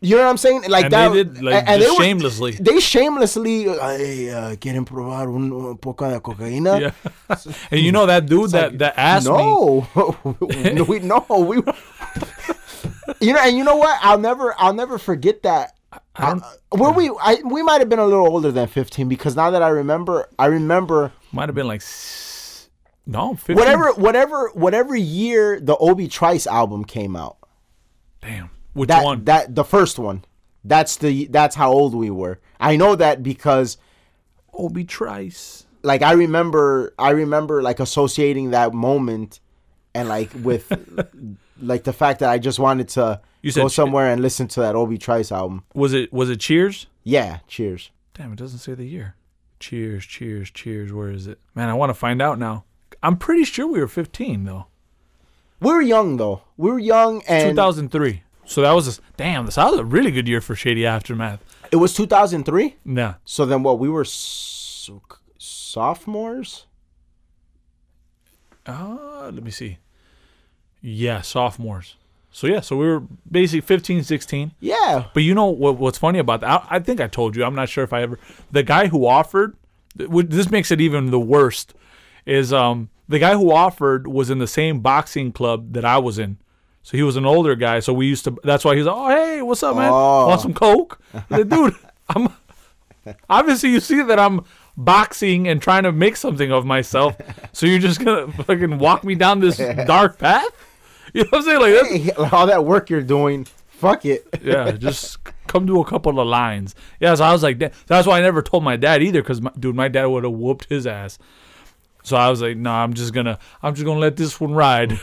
[0.04, 0.64] You know what I'm saying?
[0.68, 2.52] Like And that, they did, like, and they were- shamelessly.
[2.60, 6.80] They shamelessly, "Ay, uh, quieren probar un, un poco de cocaína.
[6.80, 6.92] yeah.
[7.70, 9.32] and you know that dude that that asked me.
[9.36, 11.56] no, no, we no, we.
[13.20, 13.96] you know, and you know what?
[14.02, 15.74] I'll never, I'll never forget that.
[16.16, 16.40] Uh,
[16.72, 17.10] were we?
[17.22, 20.28] I we might have been a little older than fifteen because now that I remember,
[20.38, 21.82] I remember Might have been like,
[23.06, 23.56] no, 15.
[23.56, 27.36] whatever, whatever, whatever year the Obi Trice album came out.
[28.22, 29.24] Damn, which That one?
[29.24, 30.24] that the first one.
[30.64, 32.38] That's the that's how old we were.
[32.61, 33.76] I know that because
[34.54, 35.66] Obi Trice.
[35.82, 39.40] like I remember I remember like associating that moment
[39.94, 40.70] and like with
[41.61, 44.46] like the fact that I just wanted to You said go Che- somewhere and listen
[44.48, 45.64] to that Obi Trice album.
[45.74, 46.87] Was it was it Cheers?
[47.02, 47.90] Yeah, cheers.
[48.14, 49.16] Damn, it doesn't say the year.
[49.58, 50.92] Cheers, cheers, cheers.
[50.92, 51.38] Where is it?
[51.54, 52.64] Man, I want to find out now.
[53.02, 54.66] I'm pretty sure we were 15 though.
[55.61, 56.42] We were young though.
[56.56, 58.22] We were young, and 2003.
[58.44, 59.46] So that was a, damn.
[59.46, 61.40] This was a really good year for Shady Aftermath.
[61.70, 62.76] it was 2003.
[62.85, 63.14] Yeah.
[63.24, 63.78] So then, what?
[63.78, 65.02] We were so,
[65.38, 66.66] sophomores.
[68.66, 69.78] Uh, let me see.
[70.81, 71.96] Yeah, sophomores.
[72.31, 74.52] So yeah, so we were basically 15, 16.
[74.61, 75.76] Yeah, But you know what?
[75.76, 76.48] What's funny about that?
[76.50, 77.44] I, I think I told you.
[77.44, 78.18] I'm not sure if I ever.
[78.50, 79.55] The guy who offered,
[79.98, 81.74] th- this makes it even the worst.
[82.24, 86.18] Is um the guy who offered was in the same boxing club that I was
[86.18, 86.38] in.
[86.82, 87.80] So he was an older guy.
[87.80, 88.36] So we used to.
[88.42, 89.90] That's why he's like, oh hey, what's up, man?
[89.92, 90.28] Oh.
[90.28, 91.00] Want some coke?
[91.28, 91.74] Said, Dude,
[92.08, 92.28] I'm.
[93.28, 94.44] Obviously, you see that I'm
[94.76, 97.16] boxing and trying to make something of myself.
[97.52, 100.48] So you're just gonna fucking walk me down this dark path?
[101.14, 101.60] You know what I'm saying?
[101.60, 104.26] Like that's, hey, all that work you're doing, fuck it.
[104.42, 106.74] yeah, just come to a couple of lines.
[107.00, 109.76] Yeah, so I was like, that's why I never told my dad either, because dude,
[109.76, 111.18] my dad would have whooped his ass.
[112.02, 114.98] So I was like, no, I'm just gonna, I'm just gonna let this one ride,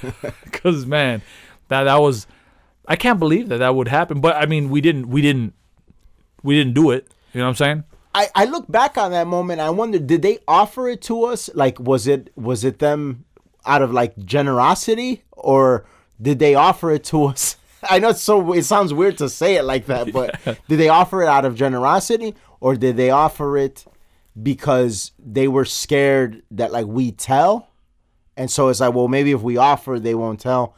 [0.46, 1.22] because man,
[1.70, 2.28] that that was,
[2.88, 4.22] I can't believe that that would happen.
[4.22, 5.54] But I mean, we didn't, we didn't,
[6.44, 7.08] we didn't do it.
[7.34, 7.84] You know what I'm saying?
[8.14, 9.62] I, I look back on that moment.
[9.62, 11.50] I wonder, did they offer it to us?
[11.54, 13.26] Like, was it was it them
[13.66, 15.86] out of like generosity, or
[16.22, 17.58] did they offer it to us?
[17.90, 20.90] I know it's so it sounds weird to say it like that, but did they
[20.90, 23.86] offer it out of generosity, or did they offer it
[24.42, 27.70] because they were scared that like we tell,
[28.36, 30.76] and so it's like, well, maybe if we offer, they won't tell.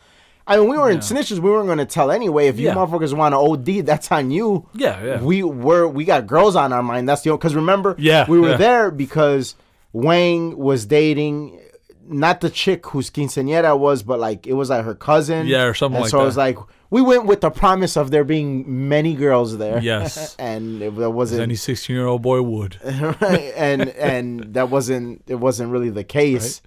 [0.47, 1.39] I mean, we were in snitches.
[1.39, 2.47] We weren't going to tell anyway.
[2.47, 2.75] If you Yeah.
[2.75, 4.67] motherfuckers want to OD, that's on you.
[4.73, 5.21] Yeah, yeah.
[5.21, 7.07] We were we got girls on our mind.
[7.07, 8.57] That's the because remember, Yeah, we were yeah.
[8.57, 9.55] there because
[9.93, 11.59] Wang was dating
[12.07, 15.47] not the chick whose quinceañera was, but like it was like her cousin.
[15.47, 16.57] Yeah, or something and like so it was like
[16.89, 19.79] we went with the promise of there being many girls there.
[19.79, 20.35] Yes.
[20.39, 22.77] and it, that wasn't any 16 year old boy would.
[23.21, 26.61] right, and and that wasn't it wasn't really the case.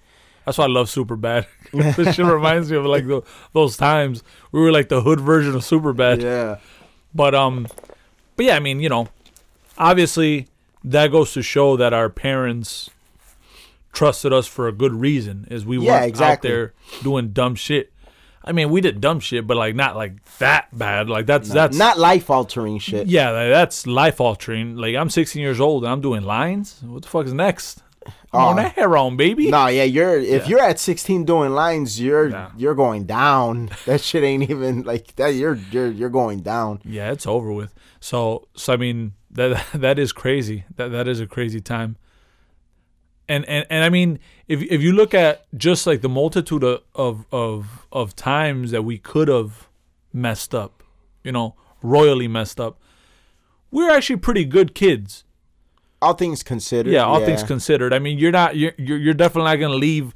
[0.44, 1.46] That's why I love Superbad.
[1.72, 5.54] this shit reminds me of like the, those times we were like the hood version
[5.54, 6.22] of Superbad.
[6.22, 6.58] Yeah,
[7.14, 7.66] But um,
[8.36, 9.08] but yeah, I mean, you know,
[9.78, 10.48] obviously
[10.84, 12.90] that goes to show that our parents
[13.92, 16.48] trusted us for a good reason, is we Yeah, weren't exactly.
[16.50, 17.90] out there doing dumb shit.
[18.46, 21.08] I mean, we did dumb shit, but like not like that bad.
[21.08, 23.06] Like that's that's not life altering shit.
[23.06, 24.76] yeah, like, that's life altering.
[24.76, 26.80] Like I'm 16 years old and I'm doing lines.
[26.84, 27.82] What the fuck is next?
[28.32, 28.62] I'm on Oh.
[28.62, 29.50] that heroin, baby.
[29.50, 30.48] No, yeah, you're if Yeah.
[30.48, 32.50] you're at 16 doing lines, you're Yeah.
[32.56, 33.70] you're going down.
[33.86, 35.34] That shit ain't even like that.
[35.34, 36.80] You're you're you're going down.
[36.84, 37.72] Yeah, it's over with.
[38.00, 40.64] So, so I mean, that that is crazy.
[40.76, 41.96] That that is a crazy time.
[43.28, 46.80] And and and I mean, if if you look at just like the multitude of
[46.94, 49.68] of of, of times that we could have
[50.12, 50.82] messed up,
[51.22, 52.78] you know, royally messed up,
[53.70, 55.23] we're actually pretty good kids.
[56.02, 56.92] All things considered.
[56.92, 57.92] Yeah, all things considered.
[57.94, 60.14] I mean, you're not you're you're, definitely not gonna leave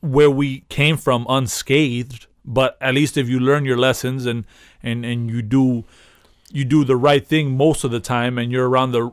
[0.00, 2.26] where we came from unscathed.
[2.44, 4.44] But at least if you learn your lessons and
[4.82, 5.84] and and you do
[6.50, 9.12] you do the right thing most of the time, and you're around the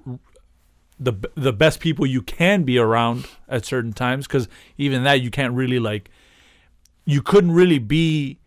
[0.99, 5.29] the the best people you can be around at certain times, because even that you
[5.29, 6.09] can't really like
[7.05, 8.39] you couldn't really be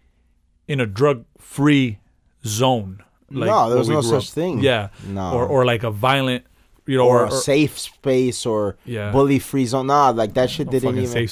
[0.67, 1.99] in a drug free
[2.45, 3.03] zone.
[3.31, 4.35] Like No, there where was no such up.
[4.35, 4.59] thing.
[4.61, 5.33] Yeah, No.
[5.33, 6.45] or or like a violent,
[6.87, 9.13] you know, or, or, a safe space or Yeah.
[9.13, 9.87] bully free zone.
[9.87, 11.29] Nah, like that shit a didn't even.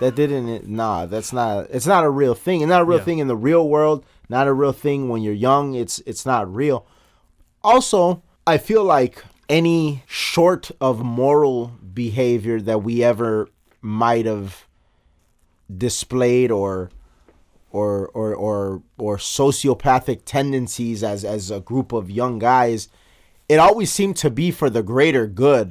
[0.00, 0.68] That didn't.
[0.68, 1.66] Nah, that's not.
[1.70, 2.60] It's not a real thing.
[2.62, 3.04] It's not a real Yeah.
[3.04, 4.04] thing in the real world.
[4.28, 5.74] Not a real thing when you're young.
[5.74, 6.86] It's it's not real.
[7.62, 13.48] Also, I feel like any short of moral behavior that we ever
[13.82, 14.66] might have
[15.74, 16.90] displayed or
[17.70, 22.88] or or or or sociopathic tendencies as as a group of young guys
[23.52, 25.68] it always seemed to be for the greater good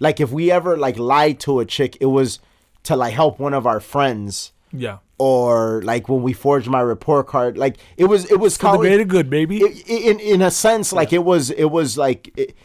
[0.00, 2.38] like if we ever like lied to a chick it was
[2.82, 4.98] to like help one of our friends Yeah.
[5.18, 8.66] or like when we forged my report card like it was it was For the
[8.68, 9.56] called greater good, baby.
[9.64, 12.56] i- in in a sense like it was it was like it,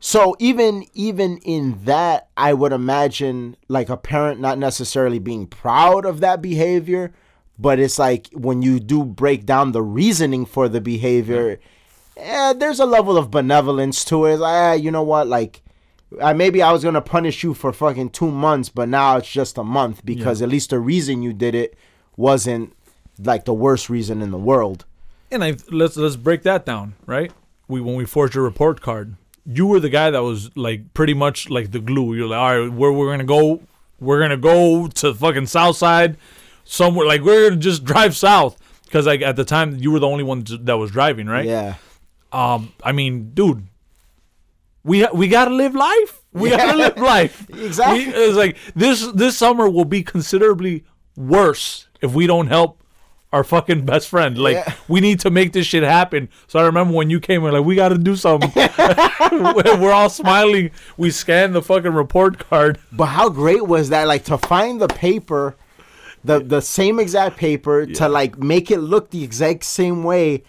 [0.00, 6.04] so even even in that i would imagine like a parent not necessarily being proud
[6.04, 7.12] of that behavior
[7.58, 11.58] but it's like when you do break down the reasoning for the behavior
[12.16, 15.62] eh, there's a level of benevolence to it like ah, you know what like
[16.22, 19.56] I, maybe I was gonna punish you for fucking two months, but now it's just
[19.56, 21.74] a month because at least the reason you did it
[22.18, 22.74] wasn't
[23.18, 24.84] like the worst reason in the world.
[25.30, 27.32] and I, let's let's break that down, right?
[27.68, 31.14] We when we forged your report card, you were the guy that was like pretty
[31.14, 32.14] much like the glue.
[32.14, 33.62] You're like, all right, where we're gonna go?
[33.98, 36.18] We're gonna go to fucking South Side.
[36.64, 37.06] somewhere.
[37.06, 40.24] Like we're gonna just drive south because like at the time you were the only
[40.24, 41.46] one that was driving, right?
[41.46, 41.76] Yeah.
[42.32, 43.66] Um, I mean, dude,
[44.84, 46.22] we we gotta live life.
[46.32, 46.56] We Yeah.
[46.56, 47.46] gotta live life.
[47.50, 48.06] Exactly.
[48.06, 50.84] We- it's like this this summer will be considerably
[51.16, 52.78] worse if we don't help
[53.32, 54.36] our fucking best friend.
[54.38, 54.72] Like Yeah.
[54.88, 56.28] we need to make this shit happen.
[56.48, 58.50] So I remember when you came, we're like, we gotta do something.
[59.80, 60.70] we're all smiling.
[60.96, 62.78] We scanned the fucking report card.
[62.92, 64.06] But how great was that?
[64.08, 65.56] Like to find the paper,
[66.24, 70.42] the the same exact paper to like make it look the exact same way.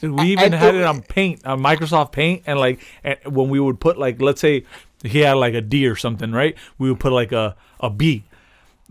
[0.00, 3.16] Dude, we even And had it- it on Paint, on Microsoft Paint, and like and
[3.26, 4.64] when we would put like, let's say
[5.04, 6.56] he had like a D or something, right?
[6.78, 8.24] We would put like a a B.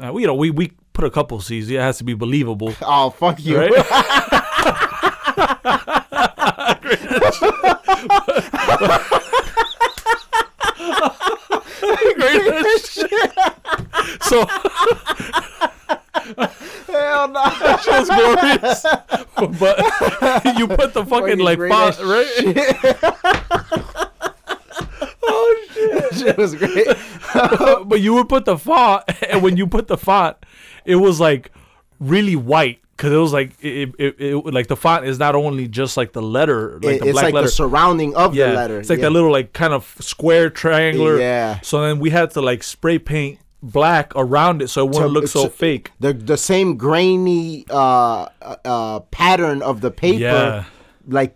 [0.01, 1.69] Uh, we, you know, we we put a couple C's.
[1.69, 3.57] It has to be believable, Oh fuck you!
[3.59, 3.71] right?
[12.15, 13.31] Great as shit.
[14.21, 14.45] so
[16.37, 17.43] Hell no!
[17.45, 18.83] it was glorious,
[19.59, 22.27] but you put the fucking like font, right?
[25.23, 26.13] oh shit!
[26.15, 26.87] Shit was great.
[27.87, 30.37] but you would put the font, and when you put the font,
[30.85, 31.51] it was like
[31.99, 35.67] really white because it was like it, it, it, like the font is not only
[35.67, 37.47] just like the letter, like It- the it's black like letter.
[37.47, 38.79] the surrounding of yeah, the letter.
[38.79, 39.05] it's like yeah.
[39.05, 41.17] that little like kind of square triangular.
[41.19, 41.59] Yeah.
[41.61, 45.19] So then we had to like spray paint black around it so it wouldn't To-
[45.19, 45.91] look so to- fake.
[45.99, 50.63] the the same grainy uh, uh, uh, pattern of the paper, Yeah.
[51.07, 51.35] like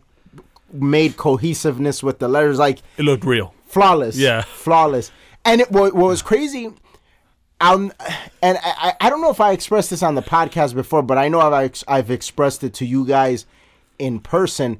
[0.71, 3.53] made cohesiveness with the letters, like It looked real.
[3.67, 4.15] flawless.
[4.17, 4.41] Yeah.
[4.43, 5.11] flawless.
[5.45, 6.71] And it what, what was crazy.
[7.61, 7.91] Um,
[8.41, 11.17] and I, I- I don't know if I expressed this on the podcast before, but
[11.17, 13.45] I know I've I've expressed it to you guys
[13.99, 14.79] in person.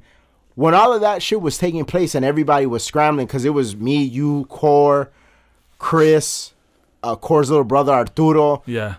[0.54, 3.74] When all of that shit was taking place and everybody was scrambling because it was
[3.76, 5.10] me, you, Core,
[5.78, 6.52] Chris,
[7.04, 8.94] uh, Core's little brother Arturo Yeah.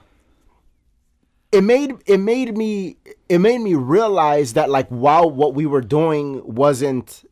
[1.52, 2.98] it made it made me
[3.30, 7.24] it made me realize that like while what we were doing wasn't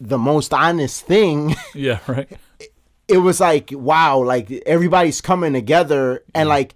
[0.00, 2.00] the most honest thing Yeah.
[2.06, 2.28] Right.
[3.08, 6.74] it was like wow like everybody's coming together and like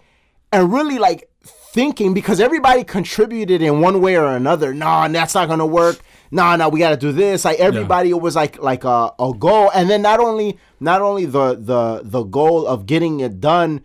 [0.53, 5.35] and really like thinking because everybody contributed in one way or another No, nah that's
[5.35, 5.99] not gonna work
[6.31, 7.45] nah nah we gotta do this.
[7.45, 9.71] Like everybody it was like like a, a goal.
[9.75, 13.83] And then not only not only the the the goal of getting it done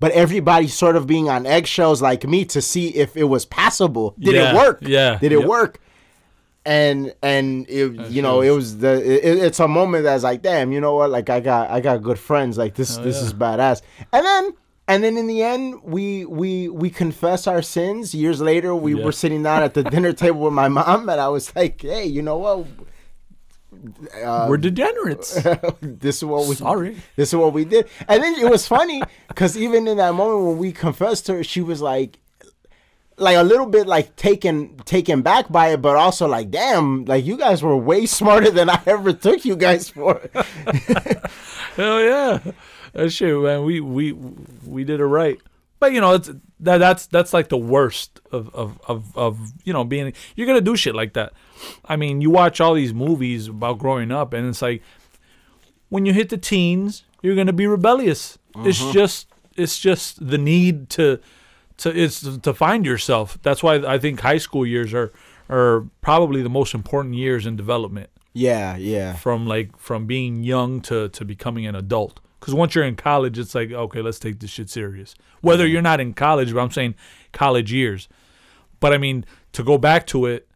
[0.00, 4.14] but everybody sort of being on eggshells like me to see if it was passable.
[4.18, 4.78] Did Yeah, it work?
[4.82, 5.48] Yeah, did it yep.
[5.48, 5.80] work?
[6.64, 10.70] And and it, you know it was the it, it's a moment that's like damn
[10.70, 11.10] you know what?
[11.10, 12.58] Like i got i got good friends.
[12.58, 13.24] Like this oh, this yeah.
[13.26, 13.82] is badass.
[14.12, 14.52] And then
[14.88, 19.04] and then in the end we we we confess our sins years later we Yeah.
[19.04, 22.04] were sitting down at the dinner table with my mom and i was like hey
[22.06, 22.66] you know what
[24.24, 25.34] uh, We're degenerates.
[25.82, 26.96] this is what we Sorry.
[27.16, 30.46] this is what we did and then it was funny because even in that moment
[30.48, 32.18] when we confessed to her she was like
[33.18, 37.24] like a little bit like taken taken back by it but also like damn like
[37.24, 40.20] you guys were way smarter than i ever took you guys for
[41.76, 42.38] Hell yeah,
[42.98, 43.64] that shit, man.
[43.64, 45.38] We we we did it right.
[45.78, 46.30] But you know, it's
[46.60, 50.12] that that's that's like the worst of of of, of you know being.
[50.34, 51.32] You're gonna do shit like that.
[51.84, 54.82] I mean, you watch all these movies about growing up, and it's like
[55.88, 58.36] when you hit the teens, you're gonna be rebellious.
[58.56, 58.92] It's uh-huh.
[58.92, 61.20] just it's just the need to
[61.78, 63.38] to it's to find yourself.
[63.42, 65.12] That's why I think high school years are
[65.48, 70.80] are probably the most important years in development yeah yeah from like from being young
[70.82, 74.40] to to becoming an adult because once you're in college it's like okay let's take
[74.40, 75.14] this shit serious.
[75.40, 75.72] Whether mm-hmm.
[75.72, 76.94] you're not in college but i'm saying
[77.32, 78.08] college years.
[78.80, 80.48] But i mean to go back to it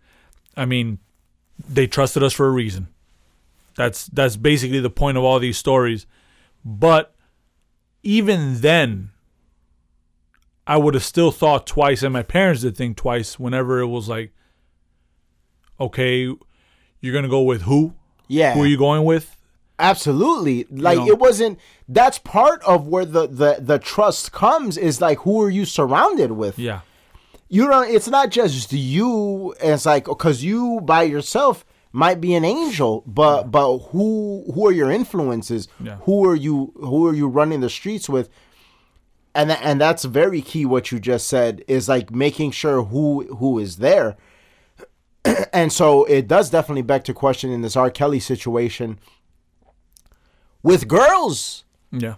[0.56, 0.98] i mean
[1.68, 2.88] they trusted us for a reason.
[3.76, 6.06] That's that's basically the point of all these stories.
[6.64, 7.14] But
[8.02, 9.10] even then
[10.66, 14.08] i would have still thought twice and my parents did think twice whenever it was
[14.08, 14.32] like
[15.80, 16.32] okay
[17.02, 17.94] you're gonna go with who?
[18.28, 18.54] Yeah.
[18.54, 19.36] Who are you going with?
[19.82, 21.06] Absolutely like know.
[21.08, 25.50] it wasn't that's part of where the, the the trust comes is like who are
[25.50, 26.80] you surrounded with Yeah.
[27.48, 32.44] you don't it's not just you it's like because you by yourself might be an
[32.44, 35.96] angel but but who who are your influences Yeah.
[36.06, 38.30] who are you who are you running the streets with
[39.34, 43.24] and tha- and that's very key what you just said is like making sure who
[43.40, 44.16] who is there
[45.52, 47.90] and so it does definitely beg to question in this R.
[47.90, 48.98] Kelly situation
[50.62, 52.14] with girls Yeah.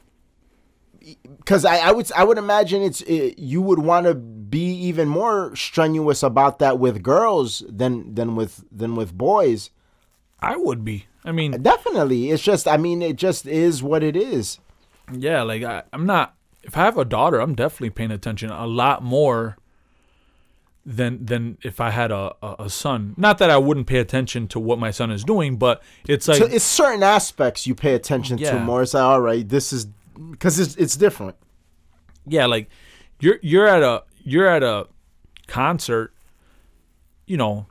[1.39, 5.09] because I, I would I would imagine it's it, you would want to be even
[5.09, 9.71] more strenuous about that with girls than than with than with boys.
[10.41, 11.07] I would be.
[11.25, 14.59] I mean, Definitely, it's just I mean it just is what it is.
[15.13, 18.67] yeah, like I, I'm not if I have a daughter, I'm definitely paying attention a
[18.67, 19.57] lot more
[20.87, 23.15] than than if I had a, a, a son.
[23.17, 26.39] Not that I wouldn't pay attention to what my son is doing, but it's like
[26.39, 28.83] so it's certain aspects you pay attention to more.
[28.83, 29.87] It's like, all right, this is
[30.31, 31.37] because it's it's different.
[32.27, 32.69] yeah, like
[33.21, 34.87] you're you're at a you're at a
[35.47, 36.13] concert,
[37.27, 37.67] you know,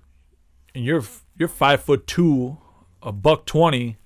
[0.73, 1.03] and you're
[1.37, 2.57] you're five foot two,
[3.01, 3.97] a buck twenty.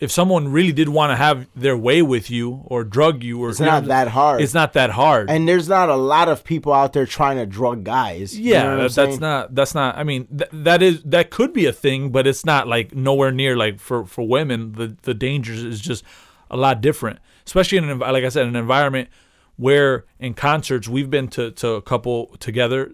[0.00, 3.50] If someone really did want to have their way with you or drug you or
[3.50, 4.40] It's not that hard.
[4.40, 5.28] it's not that hard.
[5.28, 8.38] and there's not a lot of people out there trying to drug guys.
[8.38, 9.20] You yeah, know that, that's saying?
[9.20, 9.96] not that's not.
[9.98, 13.32] I mean, th- that is that could be a thing, but it's not like nowhere
[13.32, 14.72] near like for for women.
[14.72, 16.04] The the dangers is just
[16.50, 19.08] a lot different, especially in an like I said, an environment
[19.56, 22.92] where in concerts we've been to to a couple together.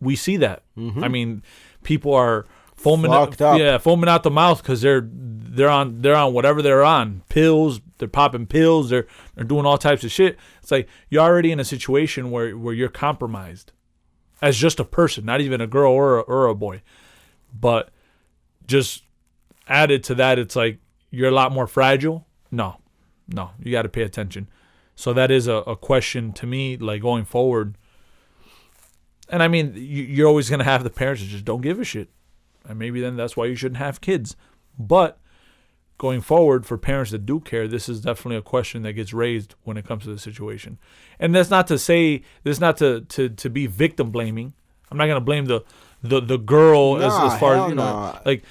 [0.00, 0.62] We see that.
[0.76, 1.04] Mm-hmm.
[1.04, 1.42] I mean,
[1.82, 2.46] people are
[2.86, 3.10] foaming.
[3.10, 3.58] Fucked up.
[3.58, 7.22] yeah foaming out the mouth because they're they're on they're on whatever they're on.
[7.28, 10.38] Pills they're popping pills they're they're doing all types of shit.
[10.62, 13.72] It's like you're already in a situation where where you're compromised
[14.40, 16.82] as just a person not even a girl or a, or a boy.
[17.58, 17.90] But
[18.66, 19.02] just
[19.68, 20.78] added to that it's like
[21.10, 22.26] you're a lot more fragile?
[22.50, 22.76] No.
[23.28, 23.50] No.
[23.62, 24.48] You got to pay attention.
[24.94, 27.76] So that is a, a question to me like going forward.
[29.28, 31.80] And i mean you, you're always going to have the parents that just don't give
[31.80, 32.10] a shit
[32.68, 34.36] and maybe then that's why you shouldn't have kids
[34.78, 35.18] but
[35.98, 39.54] going forward for parents that do care this is definitely a question that gets raised
[39.64, 40.78] when it comes to the situation
[41.18, 44.52] and that's not to say this not to to, to be victim blaming
[44.90, 45.62] i'm not going to blame the
[46.02, 48.18] the, the girl as, Nah, as far as you know nah.
[48.26, 48.44] like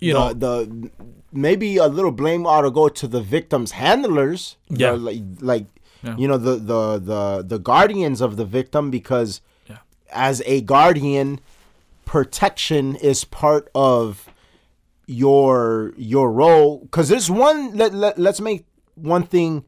[0.00, 0.90] you know the, the
[1.32, 4.56] maybe a little blame ought to go to the victims' handlers.
[4.68, 4.90] the- Yeah.
[4.92, 5.66] like like
[6.02, 6.16] Yeah.
[6.16, 9.78] you know the the the the guardians of the victim because Yeah.
[10.12, 11.40] as a guardian,
[12.06, 14.30] protection is part of
[15.06, 16.78] your your role.
[16.78, 19.66] Because there's one let, let let's make one thing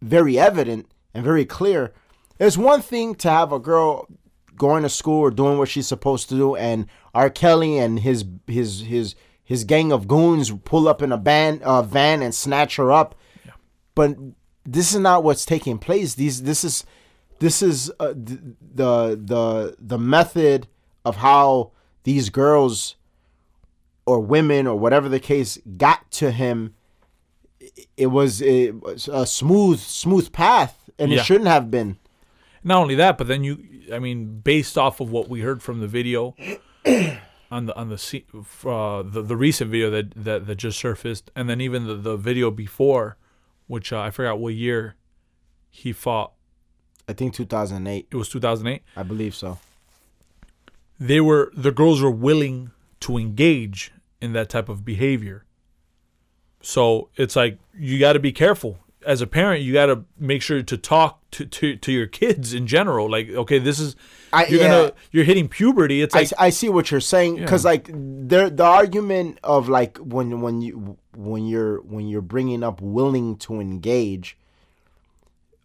[0.00, 1.92] very evident and very clear.
[2.38, 4.06] There's one thing to have a girl
[4.56, 7.28] going to school or doing what she's supposed to do, and R.
[7.28, 11.82] Kelly and his his his his gang of goons pull up in a van uh,
[11.82, 13.16] van and snatch her up.
[13.96, 14.16] But
[14.64, 16.14] this is not what's taking place.
[16.14, 16.84] These this is
[17.40, 20.68] this is uh, the the the method
[21.04, 21.72] of how
[22.04, 22.96] these girls
[24.06, 26.74] or women or whatever the case got to him
[27.96, 31.20] it was, was a smooth smooth path and Yeah.
[31.20, 31.96] it shouldn't have been
[32.62, 33.58] not only that, but then you,
[33.90, 36.34] I mean, based off of what we heard from the video
[37.50, 38.22] on the on the
[38.66, 42.16] uh, the, the recent video that, that that just surfaced, and then even the, the
[42.18, 43.16] video before,
[43.66, 44.96] which uh, I forgot what year
[45.70, 46.32] he fought.
[47.08, 48.82] i think 2008 It was 2008.
[48.96, 49.58] i believe so
[51.00, 52.70] They were the girls were willing
[53.00, 53.90] to engage
[54.20, 55.46] in that type of behavior.
[56.62, 59.62] So it's like you got to be careful as a parent.
[59.62, 63.10] You got to make sure to talk to, to, to your kids in general.
[63.10, 63.96] Like, okay, this is
[64.30, 64.68] I- you're yeah.
[64.68, 66.02] gonna you're hitting puberty.
[66.02, 67.70] It's I, like I see what you're saying because Yeah.
[67.70, 72.82] like there the argument of like when when you when you're when you're bringing up
[72.82, 74.36] willing to engage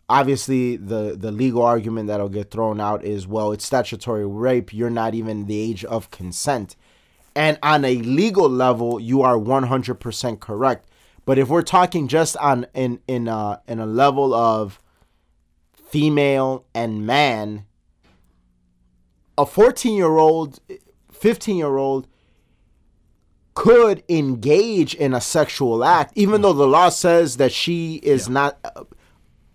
[0.10, 4.74] obviously the the legal argument that'll get thrown out is well it's statutory rape.
[4.74, 6.76] You're not even the age of consent.
[7.36, 10.88] And on a legal level you are 100% correct.
[11.26, 14.80] But if we're talking just on in in uh in a level of
[15.74, 17.66] female and man
[19.38, 20.60] a 14 year old
[21.12, 22.08] 15 year old
[23.54, 28.58] could engage in a sexual act even though the law says that she is not
[28.66, 28.84] uh,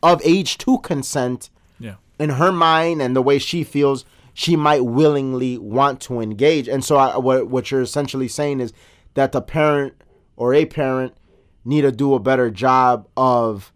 [0.02, 4.84] of age to consent yeah, in her mind and the way she feels she might
[4.84, 6.68] willingly want to engage.
[6.68, 8.72] And so I, what, what you're essentially saying is
[9.14, 9.94] that the parent
[10.36, 11.14] or a parent
[11.64, 13.72] need to do a better job of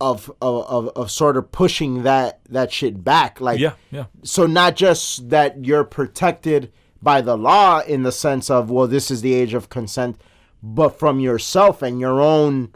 [0.00, 3.40] of of, of, of sort of pushing that that shit back.
[3.40, 6.72] Like yeah, yeah, so not just that you're protected
[7.02, 10.20] by the law in the sense of well this is the age of consent
[10.62, 12.72] but from yourself and your own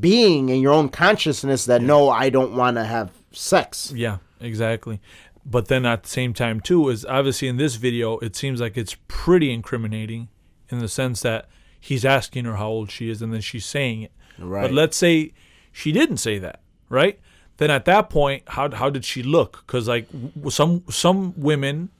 [0.00, 5.00] being and your own consciousness that no i don't want to have sex yeah, exactly.
[5.48, 8.76] But then at the same time too is obviously in this video it seems like
[8.76, 10.28] it's pretty incriminating
[10.70, 14.02] in the sense that he's asking her how old she is and then she's saying
[14.02, 14.12] it.
[14.38, 14.62] Right.
[14.62, 15.34] But let's say
[15.70, 17.20] she didn't say that, right?
[17.58, 19.62] Then at that point, how how did she look?
[19.66, 20.08] Because like
[20.50, 21.90] some some women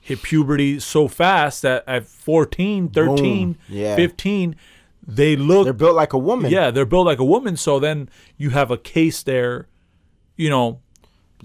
[0.00, 3.96] hit puberty so fast that at 14, 13, Yeah.
[3.96, 4.54] 15,
[5.06, 7.56] they look they're built like a woman yeah, they're built like a woman.
[7.56, 9.68] So then you have a case there,
[10.36, 10.80] you know,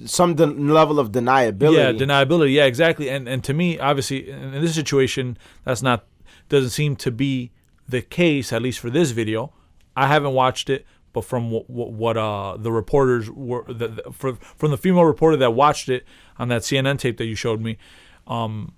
[0.06, 2.54] some de- level of deniability yeah, deniability.
[2.54, 3.10] Yeah, exactly.
[3.10, 6.06] And and to me, obviously, in in this situation, that's not
[6.50, 7.52] doesn't seem to be
[7.88, 8.52] the case.
[8.52, 9.54] At least for this video,
[9.96, 14.36] I haven't watched it, but from what, what uh the reporters were the, the, for,
[14.36, 16.06] from the female reporter that watched it
[16.40, 17.78] on that CNN tape that you showed me,
[18.28, 18.74] um,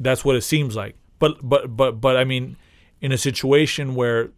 [0.00, 0.96] that's what it seems like.
[1.18, 2.56] But but but but I mean,
[3.04, 4.30] in a situation where,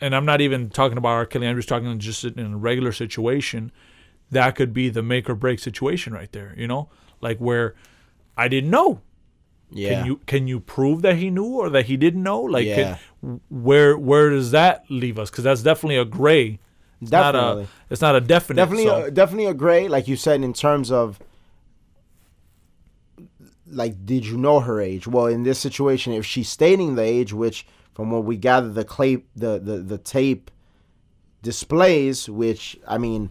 [0.00, 1.26] and I'm not even talking about R.
[1.26, 1.48] Kelly.
[1.48, 3.72] I'm just talking just in a regular situation.
[4.30, 6.54] That could be the make or break situation right there.
[6.56, 6.88] You know,
[7.20, 7.74] like where
[8.36, 9.00] I didn't know.
[9.72, 9.88] Yeah.
[9.96, 12.42] Can you can you prove that he knew or that he didn't know?
[12.42, 12.98] Like, Yeah.
[13.22, 15.30] can, where where does that leave us?
[15.30, 16.60] Because that's definitely a gray.
[17.02, 17.62] It's Definitely.
[17.62, 17.68] not a.
[17.90, 18.56] It's not a definite.
[18.62, 21.18] definitely so- a, definitely a gray like you said in terms of
[23.68, 27.32] like did you know her age well in this situation if she's stating the age
[27.32, 27.66] which
[27.96, 30.50] from what we gather the clay the, the the tape
[31.42, 33.30] displays which i mean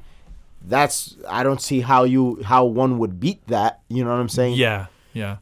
[0.64, 4.28] that's i don't see how you how one would beat that you know what i'm
[4.30, 4.56] saying?
[4.56, 5.38] Yeah, yeah,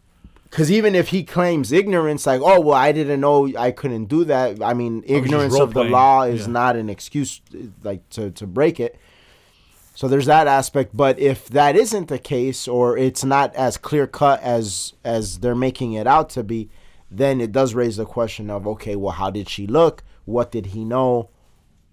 [0.49, 4.25] because even if he claims ignorance like oh well i didn't know i couldn't do
[4.25, 6.47] that i mean ignorance of the law is Yeah.
[6.51, 7.41] not an excuse
[7.81, 8.99] like to, to break it.
[9.95, 14.07] So there's that aspect but if that isn't the case or it's not as clear
[14.07, 16.69] cut as as they're making it out to be
[17.17, 20.03] then it does raise the question of okay well how did she look?
[20.25, 21.29] What did he know?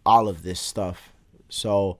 [0.06, 1.12] All of this stuff.
[1.48, 1.98] So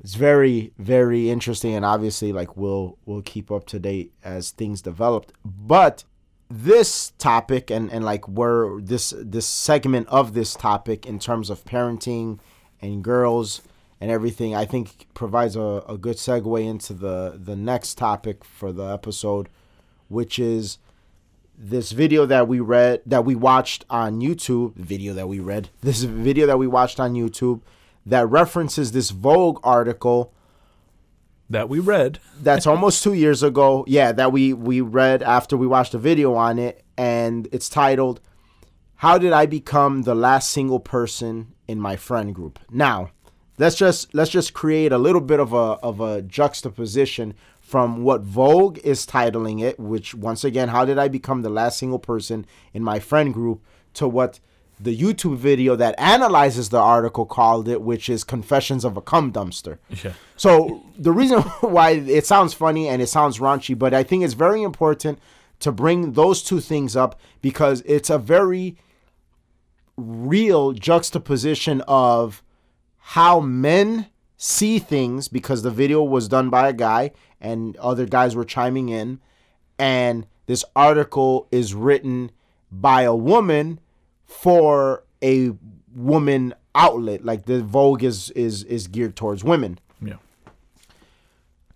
[0.00, 4.82] it's very very interesting and obviously like we'll we'll keep up to date as things
[4.82, 5.32] developed.
[5.44, 6.04] But
[6.50, 11.64] this topic and and like where this this segment of this topic in terms of
[11.64, 12.38] parenting
[12.80, 13.62] and girls
[14.00, 18.72] and everything i think provides a, a good segue into the the next topic for
[18.72, 19.48] the episode
[20.08, 20.78] which is
[21.56, 26.02] this video that we read that we watched on YouTube, video that we read, this
[26.02, 27.60] video that we watched on YouTube
[28.06, 30.32] that references this Vogue article
[31.48, 32.18] that we read.
[32.42, 33.84] that's almost 2 years ago.
[33.86, 38.20] Yeah, that we we read after we watched a video on it and it's titled
[38.96, 42.58] How did I become the last single person in my friend group?
[42.70, 43.10] Now,
[43.58, 47.34] let's just let's just create a little bit of a of a juxtaposition
[47.74, 51.76] from what Vogue is titling it, which once again, how did I become the last
[51.76, 53.64] single person in my friend group,
[53.94, 54.38] to what
[54.78, 59.32] the YouTube video that analyzes the article called it, which is Confessions of a Cum
[59.32, 59.78] Dumpster.
[60.04, 64.22] Yeah, So the reason why it sounds funny and it sounds raunchy, but I think
[64.22, 65.18] it's very important
[65.58, 68.76] to bring those two things up because it's a very
[69.96, 72.40] real juxtaposition of
[72.98, 74.06] how men
[74.36, 78.88] see things because the video was done by a guy and other guys were chiming
[78.88, 79.20] in.
[79.78, 82.30] And this article is written
[82.70, 83.80] by a woman
[84.24, 85.52] for a
[85.94, 87.24] woman outlet.
[87.24, 89.78] Like the vogue is is is geared towards women.
[90.00, 90.16] Yeah,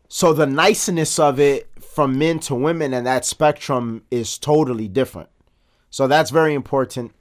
[0.09, 5.29] so the niceness of it from men to women and that spectrum is totally different.
[5.91, 7.13] So that's very important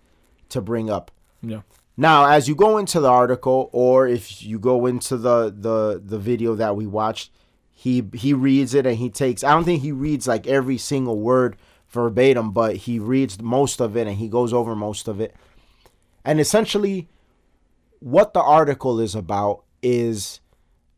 [0.50, 1.12] to bring up.
[1.42, 1.62] yeah,
[1.98, 6.20] Now, as you go into the article or if you go into the the the
[6.20, 7.32] video that we watched,
[7.74, 11.20] he he reads it and he takes I don't think he reads like every single
[11.20, 11.58] word
[11.90, 15.36] verbatim, but he reads most of it and he goes over most of it.
[16.24, 17.08] And essentially
[18.00, 20.40] what the article is about is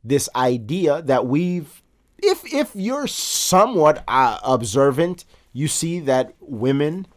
[0.04, 1.82] this idea that we've
[2.18, 5.24] if if you're somewhat uh, observant
[5.54, 7.08] you see that women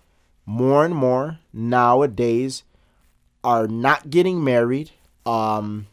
[0.47, 2.65] more and more nowadays
[3.45, 4.91] are not getting married
[5.27, 5.87] um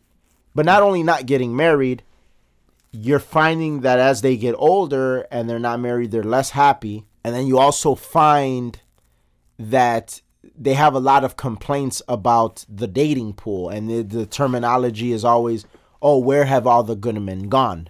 [0.56, 2.04] but not only not getting married
[2.91, 7.06] you're finding that as they get older and they're not married they're less happy.
[7.24, 8.80] And then you also find
[9.58, 10.22] that
[10.58, 13.70] they have a lot of complaints about the dating pool.
[13.70, 15.66] And the, the terminology is always
[16.02, 17.89] oh where have all the good men gone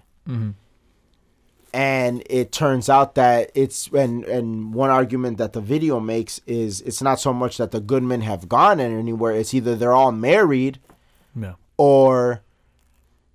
[1.74, 6.82] and it turns out that it's and and one argument that the video makes is
[6.82, 10.11] it's not so much that the good men have gone anywhere it's either they're all
[10.11, 10.80] married
[11.36, 12.41] yeah, or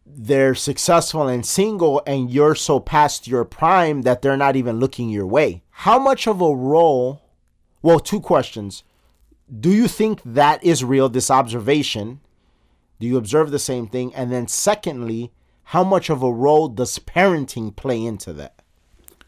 [0.06, 5.08] they're successful and single and you're so past your prime that they're not even looking
[5.08, 5.62] your way.
[5.70, 7.22] How much of a role?
[7.82, 8.84] Well, two questions.
[9.60, 12.20] Do you think that is real, this observation?
[13.00, 14.14] Do you observe the same thing?
[14.14, 15.32] And then, secondly,
[15.64, 18.54] how much of a role does parenting play into that?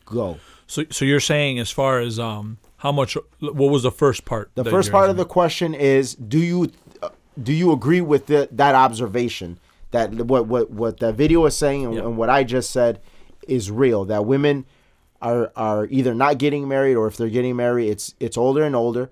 [0.05, 0.39] Go.
[0.67, 3.17] So, so you're saying as far as um, how much?
[3.41, 4.51] What was the first part?
[4.55, 6.73] The first part of the question is: Do you
[7.41, 9.59] do you agree with the, that observation
[9.91, 12.05] that what what what that video is saying and, Yep.
[12.05, 13.01] and what I just said
[13.47, 14.05] is real?
[14.05, 14.67] That women
[15.23, 18.77] are are either not getting married or if they're getting married, it's it's older and
[18.77, 19.11] older.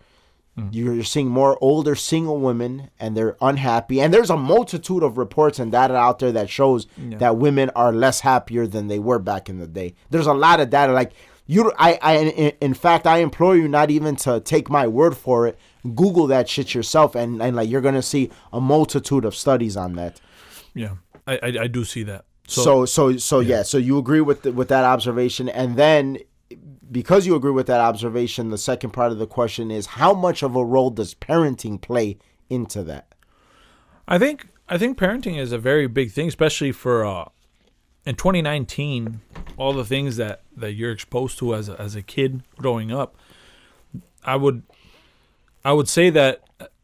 [0.59, 0.69] Mm.
[0.73, 4.01] You're seeing more older single women and they're unhappy.
[4.01, 7.93] And there's a multitude of reports and data out there that shows that women are
[7.93, 9.95] less happier than they were back in the day.
[10.11, 11.13] There's a lot of data like
[11.47, 12.15] You, I, I,
[12.61, 15.59] in, fact, I implore you not even to take my word for it.
[15.95, 19.93] Google that shit yourself, and, and like you're gonna see a multitude of studies on
[19.97, 20.21] that.
[20.73, 20.95] Yeah,
[21.27, 22.25] I I, I do see that.
[22.47, 23.63] So, so, so, yeah.
[23.63, 26.19] So you agree with the, with that observation, and then
[26.91, 30.43] because you agree with that observation, the second part of the question is how much
[30.43, 32.19] of a role does parenting play
[32.49, 33.15] into that?
[34.07, 37.29] I think I think parenting is a very big thing, especially for uh,
[38.05, 39.21] in 2019.
[39.57, 43.17] All the things that that you're exposed to as a, as a kid growing up,
[44.25, 44.63] I would
[45.65, 46.43] I would say that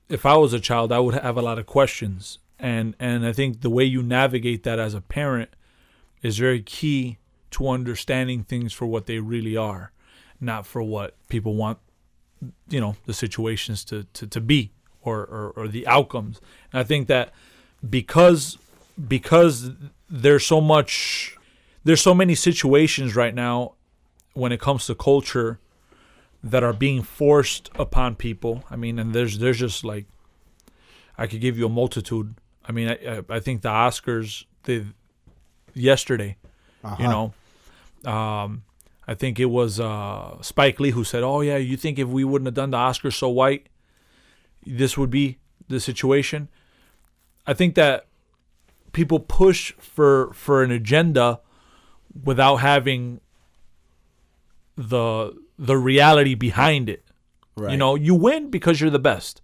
[0.09, 3.33] if I was a child, I would have a lot of questions, and and I
[3.33, 5.51] think the way you navigate that as a parent
[6.23, 7.19] is very key
[7.53, 9.93] to understanding things for what they really are,
[10.41, 11.79] not for what people want,
[12.69, 14.71] you know, the situations to to, to be
[15.03, 16.41] or, or or the outcomes.
[16.73, 17.33] And I think that
[17.89, 18.59] because
[19.09, 19.71] because
[20.09, 21.37] there's so much
[21.85, 23.75] there's so many situations right now
[24.35, 25.59] when it comes to culture
[26.43, 28.65] that are being forced upon people.
[28.71, 30.07] I mean, and there's there's just like
[31.19, 32.35] I could give you a multitude.
[32.67, 34.85] I mean, I I think the Oscars the
[35.75, 36.37] yesterday,
[36.85, 36.97] Uh-huh.
[37.03, 37.33] you know,
[38.05, 38.65] um,
[39.07, 42.25] I think it was uh, Spike Lee who said, "Oh yeah, you think if we
[42.25, 43.69] wouldn't have done the Oscars so white,
[44.65, 45.39] this would be
[45.69, 46.49] the situation."
[47.47, 48.07] I think that
[48.93, 51.41] people push for for an agenda
[52.25, 53.21] without having
[54.77, 57.05] the the reality behind it.
[57.57, 57.73] Right.
[57.73, 59.43] You know, you win because you're the best.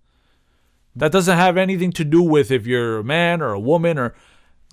[0.95, 4.15] That doesn't have anything to do with if you're a man or a woman or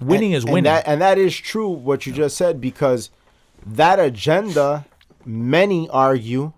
[0.02, 0.58] winning is winning.
[0.60, 3.10] And that, and that is true what you just said because
[3.66, 4.86] that agenda,
[5.26, 6.54] many argue,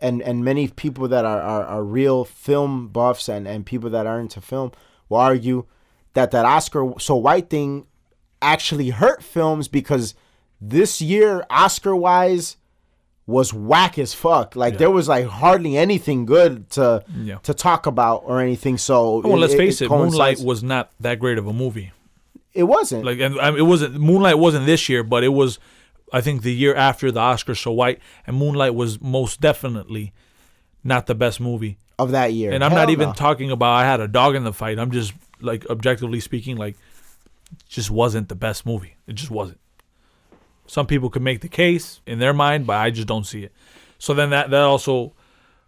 [0.00, 4.06] and and many people that are, are, are real film buffs and, and people that
[4.06, 4.72] are into film
[5.08, 5.64] will argue
[6.14, 7.86] that that Oscar so white thing
[8.42, 10.14] actually hurt films because
[10.60, 12.56] this year Oscar wise
[13.26, 14.54] was whack as fuck.
[14.54, 17.38] Like there was like hardly anything good to Yeah.
[17.44, 18.78] to talk about or anything.
[18.78, 21.92] So well, let's face it, Moonlight was not that great of a movie.
[22.54, 25.58] it wasn't Like, and I mean, it wasn't Moonlight wasn't this year, but it was,
[26.12, 30.12] I think, the year after the Oscars so white, and Moonlight was most definitely
[30.84, 31.78] not the best movie.
[31.98, 32.52] of that year.
[32.52, 33.14] And I'm Hell not even no.
[33.14, 34.78] talking about I had a dog in the fight.
[34.78, 36.76] I'm just like objectively speaking, like,
[37.68, 38.96] just wasn't the best movie.
[39.06, 39.60] It just wasn't.
[40.66, 43.52] Some people could make the case in their mind, but I just don't see it.
[43.98, 45.14] So then that that also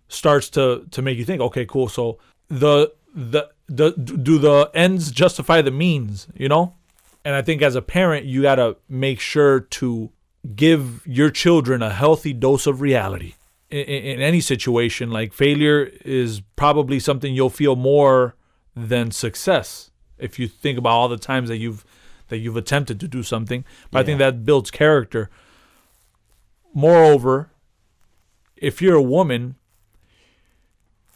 [0.08, 1.88] starts to to make you think, okay, cool.
[1.88, 2.18] So
[2.48, 6.74] the the the do the ends justify the means, you know?
[7.24, 10.10] And I think as a parent, you got to make sure to
[10.54, 13.34] give your children a healthy dose of reality
[13.70, 15.10] in, in, any situation.
[15.10, 18.36] Like failure is probably something you'll feel more
[18.74, 21.84] than success if you think about all the times that you've
[22.28, 23.64] that you've attempted to do something.
[23.90, 25.30] But I think that builds character.
[26.74, 27.50] Moreover,
[28.54, 29.56] if you're a woman,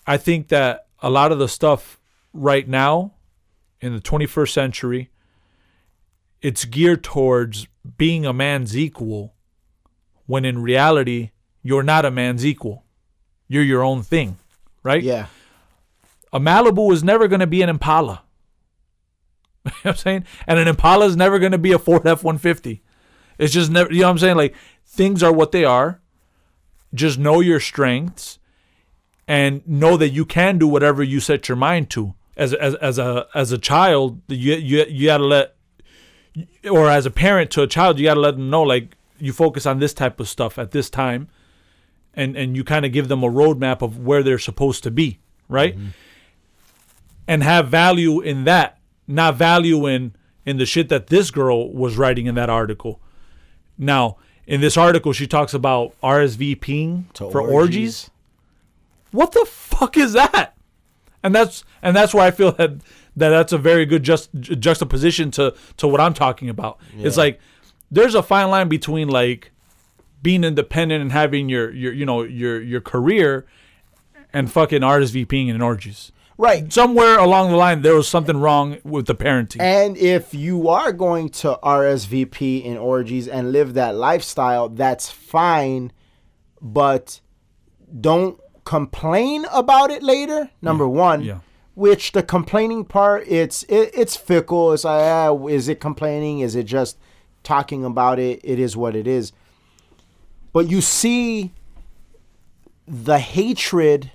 [0.07, 2.01] I think that a lot of the stuff
[2.33, 3.13] right now
[3.81, 5.11] in the 21st century
[6.43, 9.35] it's geared towards being a man's equal
[10.27, 11.31] when in reality
[11.63, 12.85] you're not a man's equal.
[13.49, 14.39] You're your own thing,
[14.83, 15.03] right?
[15.03, 15.27] Yeah.
[16.33, 18.23] A Malibu is never going to be an Impala.
[19.65, 20.25] you know what I'm saying?
[20.47, 22.83] And an Impala is never going to be a Ford F 150.
[23.39, 24.37] It's just never, you know what I'm saying?
[24.37, 24.55] Like,
[24.87, 26.01] things are what they are.
[26.95, 28.39] Just know your strengths
[29.27, 32.15] and know that you can do whatever you set your mind to.
[32.37, 35.55] As, as, as a as a child, you you you gotta let,
[36.71, 39.67] or as a parent to a child, you gotta let them know like you focus
[39.67, 41.29] on this type of stuff at this time,
[42.15, 45.19] and and you kind of give them a roadmap of where they're supposed to be,
[45.49, 45.77] right?
[45.77, 45.89] Mm-hmm.
[47.29, 50.15] And have value in that, not value in
[50.45, 53.01] in the shit that this girl was writing in that article.
[53.79, 54.17] Now,
[54.47, 57.53] in this article, she talks about RSVPing To for orgies.
[57.53, 58.11] orgies.
[59.13, 60.55] What the fuck is that?
[61.23, 62.73] And that's and that's why I feel that
[63.17, 66.79] that that's a very good just ju- juxtaposition to to what I'm talking about.
[66.97, 67.41] It's like
[67.91, 69.53] there's a fine line between like
[70.23, 73.47] being independent and having your your you know your your career
[74.33, 76.13] and fucking RSVPing and orgies.
[76.39, 76.73] Right.
[76.73, 79.61] Somewhere along the line, there was something wrong with the parenting.
[79.61, 85.93] And if you are going to RSVP in orgies and live that lifestyle, that's fine,
[86.61, 87.21] but
[88.01, 90.51] don't complain about it later.
[90.63, 91.39] Number one, yeah.
[91.75, 94.73] Which the complaining part, it's it, it's fickle.
[94.73, 96.41] It's like, ah, is it complaining?
[96.41, 96.99] Is it just
[97.43, 98.41] talking about it?
[98.45, 99.33] It is what it is.
[100.53, 101.53] But you see
[102.87, 104.13] the hatred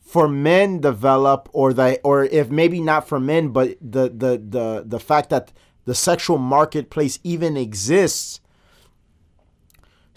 [0.00, 4.82] for men develop or the or if maybe not for men but the the the
[4.84, 5.52] the fact that
[5.84, 8.40] the sexual marketplace even exists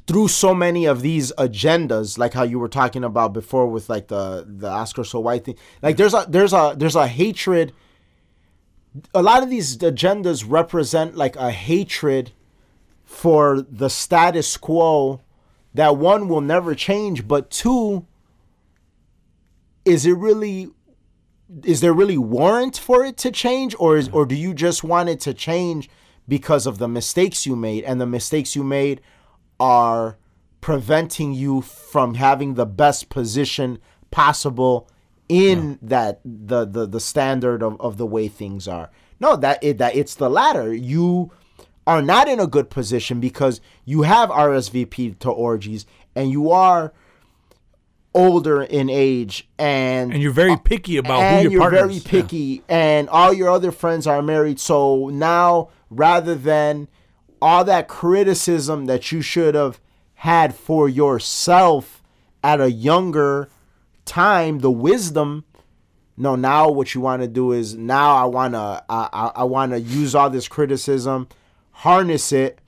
[0.07, 4.07] through so many of these agendas, like how you were talking about before with like
[4.07, 5.57] the the Oscar so white thing.
[5.81, 7.73] Like there's a there's a there's a hatred.
[9.13, 12.31] A lot of these agendas represent like a hatred
[13.03, 15.21] for the status quo
[15.73, 18.05] that one will never change, but two,
[19.83, 20.69] is it really
[21.63, 25.09] is there really warrant for it to change or is or do you just want
[25.09, 25.89] it to change
[26.27, 28.99] because of the mistakes you made and the mistakes you made
[29.59, 30.17] are
[30.61, 33.77] preventing you from having the best position
[34.11, 34.89] possible
[35.27, 35.77] in yeah.
[35.81, 38.89] that the, the the standard of, of the way things are
[39.19, 41.31] no that it that it's the latter you
[41.87, 45.85] are not in a good position because you have RSVP to orgies
[46.15, 46.93] and you are
[48.13, 51.81] older in age and and you're very picky about who your you're partners.
[51.81, 52.75] very picky yeah.
[52.75, 56.87] and all your other friends are married so now rather than
[57.45, 59.79] all that criticism that you should have
[60.15, 62.01] had for yourself
[62.43, 63.49] at a younger
[64.05, 65.45] time the wisdom
[66.17, 69.71] no now what you want to do is now i want to i, I want
[69.71, 71.27] to use all this criticism
[71.71, 72.59] harness it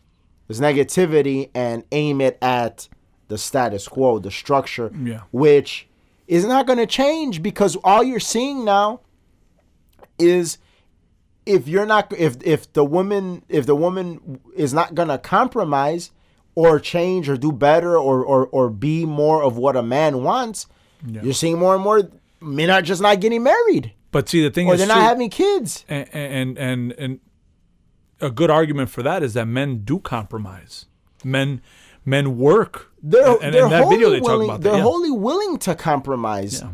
[0.47, 2.87] this negativity and aim it at
[3.27, 5.21] the status quo, the structure, yeah.
[5.31, 5.87] which
[6.27, 9.01] is not going to change because all you're seeing now
[10.17, 10.57] is
[11.47, 16.11] if you're not if if the woman if the woman is not going to compromise
[16.55, 20.67] or change or do better or or or be more of what a man wants,
[21.05, 21.21] yeah.
[21.23, 22.09] you're seeing more and more
[22.41, 23.93] men are just not getting married.
[24.11, 25.85] But see, the thing or is, they're not having kids.
[25.87, 27.19] And, and and and
[28.19, 30.85] a good argument for that is that men do compromise.
[31.23, 31.61] Men
[32.05, 32.91] men work.
[33.03, 34.69] They're, and, they're in that video they willing, talk about that.
[34.69, 34.83] They're yeah.
[34.83, 36.61] wholly willing to compromise.
[36.61, 36.71] Yeah.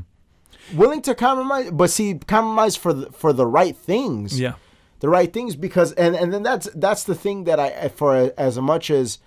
[0.73, 4.39] Willing to compromise, but see, compromise for the, for the right things.
[4.39, 4.53] Yeah,
[4.99, 8.57] the right things because and and then that's that's the thing that I for as
[8.57, 9.19] much as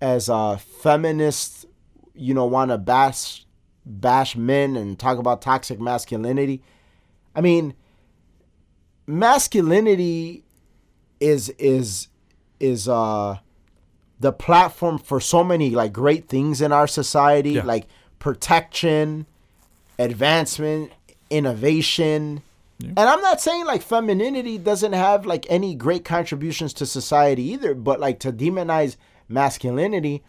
[0.00, 1.64] as a feminist,
[2.12, 3.46] you know, want to bash
[3.86, 6.62] bash men and talk about toxic masculinity.
[7.36, 7.74] I mean,
[9.06, 10.44] masculinity
[11.20, 12.08] is is
[12.58, 13.38] is uh
[14.18, 17.64] the platform for so many like great things in our society, yeah.
[17.64, 17.86] like
[18.18, 19.26] protection,
[20.02, 20.92] advancement,
[21.30, 22.42] innovation.
[22.78, 22.88] Yeah.
[22.88, 27.74] And I'm not saying like femininity doesn't have like any great contributions to society either,
[27.74, 28.96] but like to demonize
[29.28, 30.22] masculinity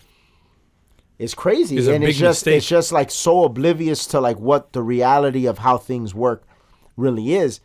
[1.19, 1.78] is crazy.
[1.78, 2.57] Is and it's just mistake.
[2.57, 6.43] it's just like so oblivious to like what the reality of how things work
[6.95, 7.59] really is.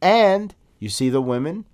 [0.00, 1.64] And you see the women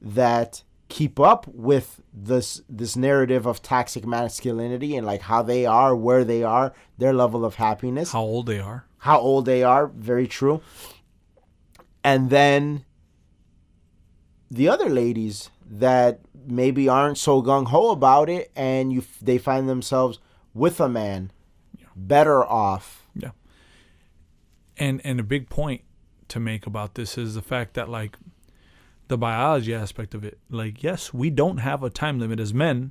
[0.00, 5.96] that keep up with this this narrative of toxic masculinity and like how they are,
[5.96, 9.86] where they are, their level of happiness, how old they are, how old they are.
[9.86, 10.62] Very true.
[12.02, 12.86] And then
[14.50, 19.68] the other ladies that maybe aren't so gung ho about it, and you they find
[19.68, 20.20] themselves
[20.54, 21.32] with a man,
[21.78, 21.86] yeah.
[21.94, 23.06] better off.
[23.14, 23.32] Yeah.
[24.78, 25.82] And and a big point
[26.28, 28.16] to make about this is the fact that like
[29.08, 30.38] the biology aspect of it.
[30.48, 32.90] Like, yes, we don't have a time limit as men.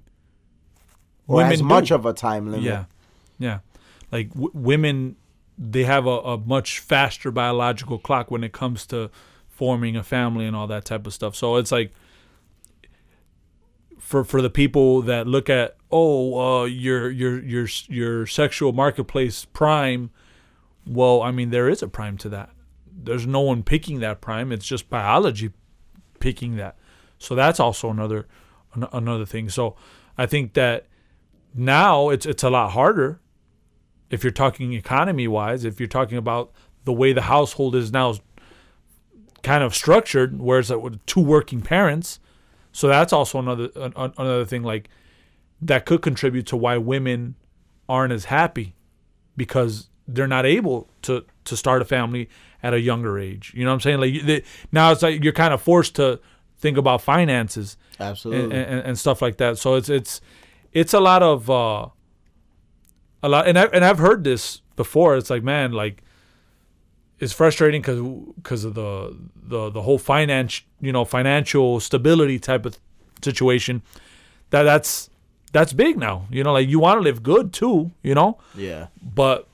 [1.27, 1.95] Or women as much do.
[1.95, 2.65] of a time limit.
[2.65, 2.85] Yeah,
[3.39, 3.59] yeah.
[4.11, 5.15] Like w- women,
[5.71, 9.09] they have a, a much faster biological clock when it comes to
[9.47, 11.35] forming a family and all that type of stuff.
[11.35, 11.93] So it's like
[13.97, 19.45] for for the people that look at oh uh, your your your your sexual marketplace
[19.45, 20.11] prime.
[20.85, 22.49] Well, I mean there is a prime to that.
[22.91, 24.51] There's no one picking that prime.
[24.51, 25.51] It's just biology
[26.19, 26.77] picking that.
[27.17, 28.27] So that's also another
[28.91, 29.49] another thing.
[29.49, 29.75] So
[30.17, 30.87] I think that
[31.55, 33.21] now it's it's a lot harder
[34.13, 36.51] if you're talking economy wise, if you're talking about
[36.85, 38.13] the way the household is now
[39.41, 42.19] kind of structured, whereas with two working parents.
[42.71, 44.89] So that's also another another thing like
[45.61, 47.35] that could contribute to why women
[47.89, 48.75] aren't as happy
[49.35, 52.29] because they're not able to to start a family
[52.61, 53.51] at a younger age.
[53.55, 53.99] You know what I'm saying?
[53.99, 56.19] Like they, now it's like you're kind of forced to
[56.57, 59.57] think about finances, absolutely, and, and, and, stuff like that.
[59.57, 60.21] So it's it's
[60.71, 61.87] it's a lot of uh,
[63.23, 65.15] a lot, and I and I've heard this before.
[65.15, 66.03] It's like man, like
[67.19, 68.01] it's frustrating because
[68.35, 72.77] because of the the the whole finance you know financial stability type of
[73.23, 73.81] situation.
[74.49, 75.09] That that's
[75.53, 76.27] that's big now.
[76.29, 77.91] You know, like you want to live good too.
[78.03, 78.37] You know.
[78.55, 78.87] Yeah.
[79.01, 79.47] But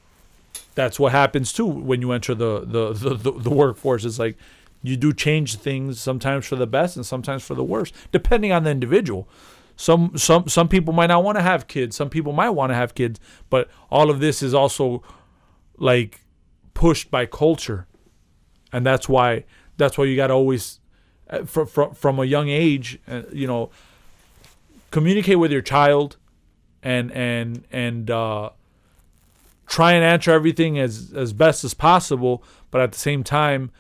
[0.76, 4.04] that's what happens too when you enter the the, the, the, the workforce.
[4.04, 4.38] It's like
[4.82, 8.64] you do change things sometimes for the best and sometimes for the worst, depending on
[8.64, 9.28] the individual.
[9.80, 11.96] Some some some people might not want to have kids.
[11.96, 13.18] Some people might want to have kids,
[13.50, 15.02] but all of this is also
[15.78, 16.20] like
[16.74, 17.88] pushed by culture,
[18.74, 19.46] and that's why
[19.78, 20.82] that's why you got to always
[21.46, 23.70] from, uh, from from a young age, uh, you know,
[24.92, 26.18] communicate with your child,
[26.84, 28.50] and and and uh,
[29.66, 33.72] try and answer everything as as best as possible, but at the same time,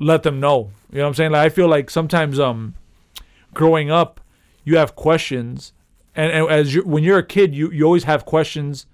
[0.00, 0.72] let them know.
[0.90, 1.30] You know what I'm saying?
[1.30, 2.74] Like I feel like sometimes um,
[3.54, 4.20] growing up,
[4.68, 5.72] you have questions,
[6.14, 8.86] and, and as you when you're a kid, you you always have questions,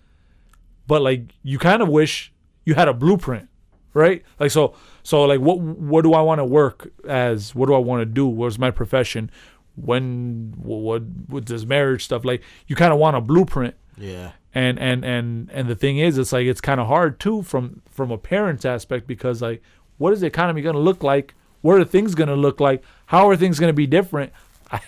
[0.86, 2.32] but like you kind of wish
[2.64, 3.48] you had a blueprint,
[3.92, 4.22] right?
[4.40, 7.54] Like so so like what what do I want to work as?
[7.54, 8.26] What do I want to do?
[8.26, 9.30] What's my profession?
[9.76, 12.42] When what what does marriage stuff like?
[12.66, 14.32] You kind of want a blueprint Yeah.
[14.54, 17.82] and and and and the thing is it's like it's kind of hard too from
[17.90, 19.62] from a parent's aspect because like
[19.98, 22.82] what is the economy going to look like what are things going to look like
[23.06, 24.32] how are things going to be different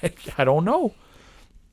[0.02, 0.94] i i don't know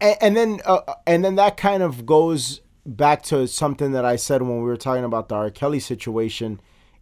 [0.03, 4.18] and, and then uh, and then that kind of goes back to something that I
[4.18, 5.49] said when we were talking about the R.
[5.49, 6.59] Kelly situation,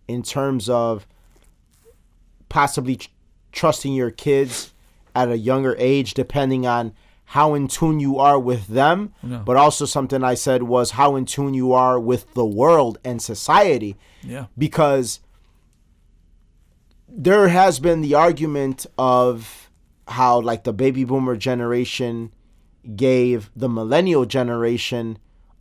[0.08, 1.08] in terms of
[2.50, 3.10] possibly tr-
[3.52, 4.74] trusting your kids
[5.16, 6.94] at a younger age, depending on
[7.26, 9.14] how in tune you are with them.
[9.24, 9.38] Yeah.
[9.38, 13.22] But also something I said was how in tune you are with the world and
[13.22, 15.20] society, yeah because
[17.14, 19.71] there has been the argument of
[20.08, 22.32] how like the baby boomer generation
[22.96, 25.18] gave the millennial generation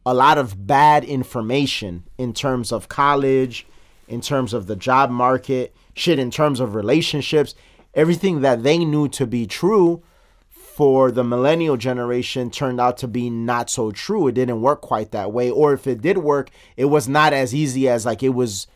[0.07, 3.67] a lot of bad information in terms of college,
[4.09, 7.55] in terms of the job market, shit, in terms of relationships,
[7.95, 10.03] everything that they knew to be true
[10.49, 14.27] for the millennial generation turned out to be not so true.
[14.29, 15.51] It didn't work quite that way.
[15.51, 18.67] Or if it did work, it was not as easy as like it was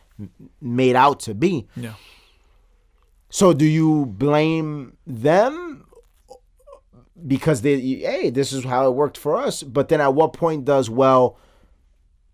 [0.61, 1.67] made out to be.
[1.75, 1.93] yeah
[3.35, 5.85] So do you blame them
[7.27, 10.63] because they hey, this is how it worked for us, but then at what point
[10.63, 11.37] does well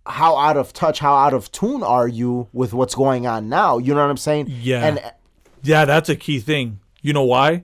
[0.05, 3.77] how out of touch, how out of tune are you with what's going on now?
[3.77, 4.47] You know what I'm saying?
[4.49, 4.85] Yeah.
[4.85, 5.13] And
[5.63, 7.63] yeah that's a key thing you know why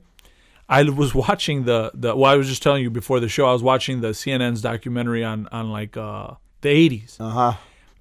[0.69, 3.53] i was watching the the well i was just telling you before the show i
[3.53, 6.31] was watching the cnn's documentary on on like uh
[6.61, 7.53] the 80s uh-huh.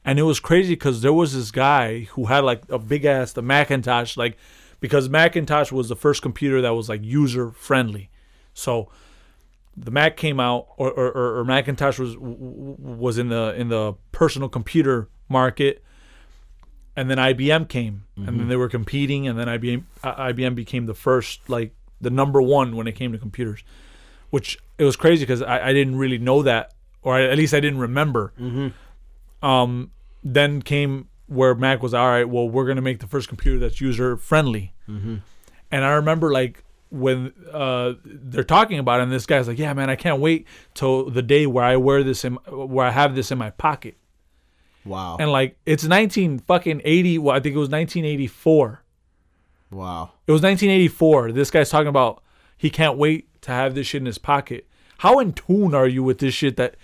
[0.04, 3.32] and it was crazy because there was this guy who had like a big ass
[3.32, 4.38] the Macintosh, like
[4.80, 8.10] because Macintosh was the first computer that was like user friendly.
[8.54, 8.88] So
[9.76, 14.48] the Mac came out, or, or, or- Macintosh was was in the in the personal
[14.48, 15.82] computer market,
[16.96, 20.94] and then IBM came, and then they were competing, and then IBM IBM became the
[20.94, 23.62] first like the number one when it came to computers,
[24.30, 26.72] which it was crazy because I, I didn't really know that,
[27.02, 28.32] or at least I didn't remember.
[29.42, 29.90] Um,
[30.24, 32.28] then came where Mac was all right.
[32.28, 34.72] Well, we're gonna make the first computer that's user friendly.
[34.88, 39.72] And I remember like when uh, they're talking about it, and this guy's like, "Yeah,
[39.74, 43.14] man, I can't wait till the day where I wear this in where I have
[43.14, 43.96] this in my pocket."
[44.84, 45.16] Wow.
[45.18, 47.18] And like it's 19 fucking 80.
[47.18, 48.82] Well, I think it was 1984.
[49.72, 50.12] wow.
[50.26, 51.32] It was 1984.
[51.32, 52.22] This guy's talking about
[52.56, 54.66] he can't wait to have this shit in his pocket.
[54.98, 56.76] How in tune are you with this shit that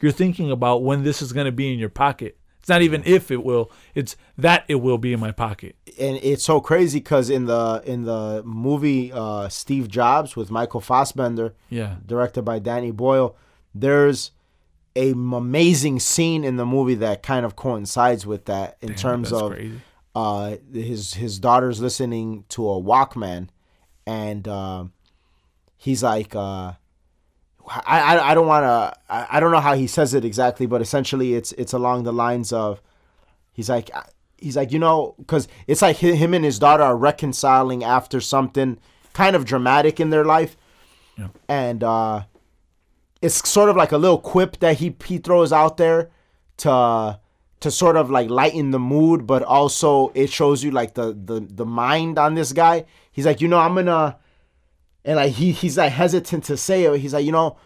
[0.00, 2.37] you're thinking about when this is going to be in your pocket?
[2.68, 3.70] It's not even if it will.
[3.94, 5.74] It's that it will be in my pocket.
[5.98, 10.82] and it's so crazy because in the in the movie uh, Steve Jobs with Michael
[10.82, 11.96] Fassbender, Yeah.
[12.04, 13.34] directed by Danny Boyle,
[13.74, 14.32] there's
[14.94, 19.32] a m- amazing scene in the movie that kind of coincides with that in terms
[19.32, 19.80] of crazy.
[20.14, 23.48] uh, his his daughter's listening to a Walkman,
[24.06, 24.84] and uh,
[25.76, 26.72] he's like, uh,
[27.68, 30.66] I, I I don't want to I, I don't know how he says it exactly,
[30.66, 32.80] but essentially it's it's along the lines of,
[33.52, 33.90] he's like
[34.38, 38.78] he's like you know because it's like him and his daughter are reconciling after something
[39.12, 40.56] kind of dramatic in their life,
[41.18, 41.28] Yeah.
[41.48, 42.22] and uh,
[43.20, 46.10] it's sort of like a little quip that he he throws out there
[46.58, 47.18] to
[47.60, 51.40] to sort of like lighten the mood, but also it shows you like the the
[51.40, 52.84] the mind on this guy.
[53.10, 54.16] He's like, you know, I'm gonna,
[55.08, 56.98] and like he he's like hesitant to say it.
[57.00, 57.56] He's like, you know,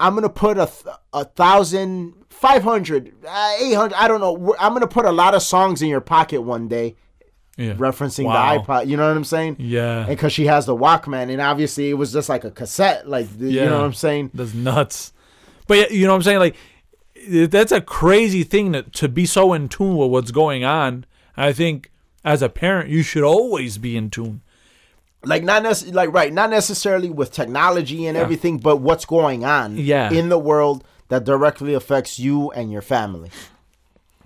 [0.00, 3.94] I'm gonna put a th- a thousand, five hundred, uh, eight hundred.
[3.94, 4.54] I don't know.
[4.58, 6.96] I'm gonna put a lot of songs in your pocket one day,
[7.56, 7.74] Yeah.
[7.74, 8.58] referencing Wow.
[8.58, 8.86] the iPod.
[8.88, 9.56] You know what I'm saying?
[9.58, 10.00] Yeah.
[10.00, 13.26] And because she has the Walkman, and obviously it was just like a cassette, like
[13.38, 14.32] the- you know what I'm saying?
[14.34, 15.12] That's nuts.
[15.66, 16.38] But you know what I'm saying?
[16.40, 16.56] Like
[17.50, 21.06] that's a crazy thing to to be so in tune with what's going on.
[21.36, 21.90] I think
[22.24, 24.42] as a parent, you should always be in tune.
[25.24, 29.76] Like not necessarily like right not necessarily with technology and everything but what's going on
[29.76, 30.10] Yeah.
[30.12, 33.30] in the world that directly affects you and your family.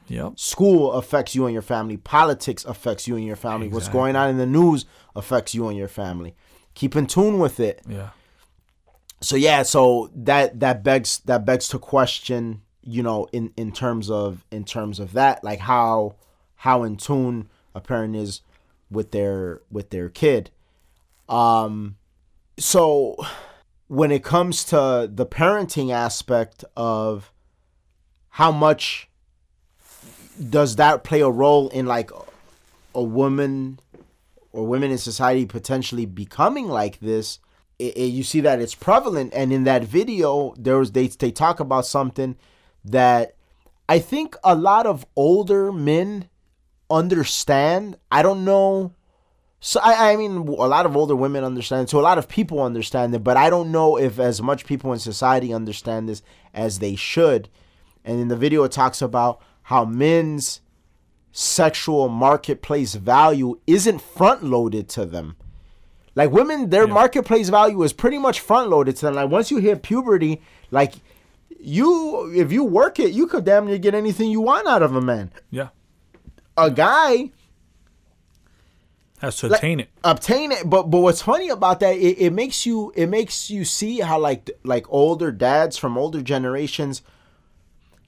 [0.09, 0.39] Yep.
[0.41, 1.97] school affects you and your family.
[1.97, 3.69] Politics affects you and your family.
[3.69, 4.85] What's going on in the news
[5.15, 6.35] affects you and your family.
[6.75, 7.81] Keep in tune with it.
[7.89, 8.11] Yeah.
[9.21, 14.11] so yeah so that that begs that begs to question you know in in terms
[14.11, 16.15] of in terms of that like how
[16.57, 18.41] how in tune a parent is
[18.91, 20.51] with their with their kid
[21.31, 21.97] um
[22.59, 23.17] so
[23.87, 27.33] when it comes to the parenting aspect of
[28.31, 29.09] how much
[30.49, 32.11] does that play a role in like
[32.95, 33.79] a woman
[34.53, 37.39] or women in society potentially becoming like this
[37.79, 39.33] it, it, you see that it's prevalent.
[39.35, 42.37] And in that video there was they, they talk about something
[42.85, 43.35] that
[43.89, 46.29] i think a lot of older men
[46.91, 47.97] understand.
[48.11, 48.93] I don't know
[49.61, 52.63] so I, I mean a lot of older women understand so a lot of people
[52.63, 56.79] understand it but i don't know if as much people in society understand this as
[56.79, 57.49] they should
[58.05, 60.61] and in the video it talks about how men's
[61.33, 65.37] sexual marketplace value isn't front loaded to them.
[66.15, 66.93] Like women, their yeah.
[66.93, 69.15] marketplace value is pretty much front loaded to them.
[69.15, 70.95] Like once you hit puberty, like
[71.61, 74.95] you if you work it, you could damn near get anything you want out of
[74.95, 75.31] a man.
[75.51, 75.69] Yeah.
[76.57, 77.31] A guy
[79.21, 79.93] has to obtain like, it.
[80.05, 80.69] Obtain it.
[80.69, 84.19] But but what's funny about that, it, it makes you it makes you see how
[84.19, 87.03] like like older dads from older generations,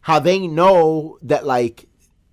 [0.03, 1.87] how they know that like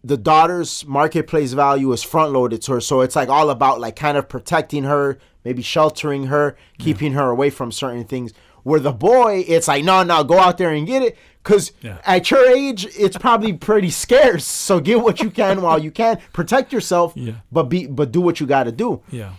[0.03, 3.95] the daughter's marketplace value is front loaded to her so it's like all about like
[3.95, 7.19] kind of protecting her maybe sheltering her keeping yeah.
[7.19, 8.31] her away from certain things
[8.63, 11.17] where the boy it's like no no go out there and get it.
[11.43, 11.99] Because yeah.
[12.05, 14.45] at your age it's probably pretty scarce.
[14.45, 16.19] So get what you can while you can.
[16.33, 17.33] Protect yourself yeah.
[17.51, 19.01] but be but do what you got to do.
[19.11, 19.33] Yeah.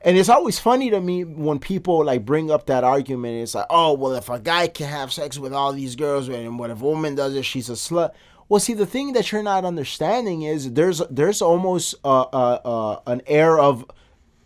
[0.00, 3.42] And it's always funny to me when people like bring up that argument.
[3.42, 6.58] It's like oh well if a guy can have sex with all these girls and
[6.58, 8.12] what if a woman does it she's a slut.
[8.48, 13.00] Well, see, the thing that you're not understanding is there's there's almost uh, uh, uh,
[13.06, 13.86] an air of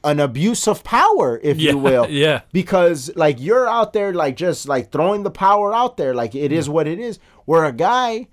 [0.05, 2.07] an abuse of power, if yeah, you will.
[2.19, 2.43] Yeah.
[2.53, 6.53] Because like you're out there like just like throwing the power out there, like it
[6.53, 7.19] is what it is.
[7.45, 8.29] Where a guy,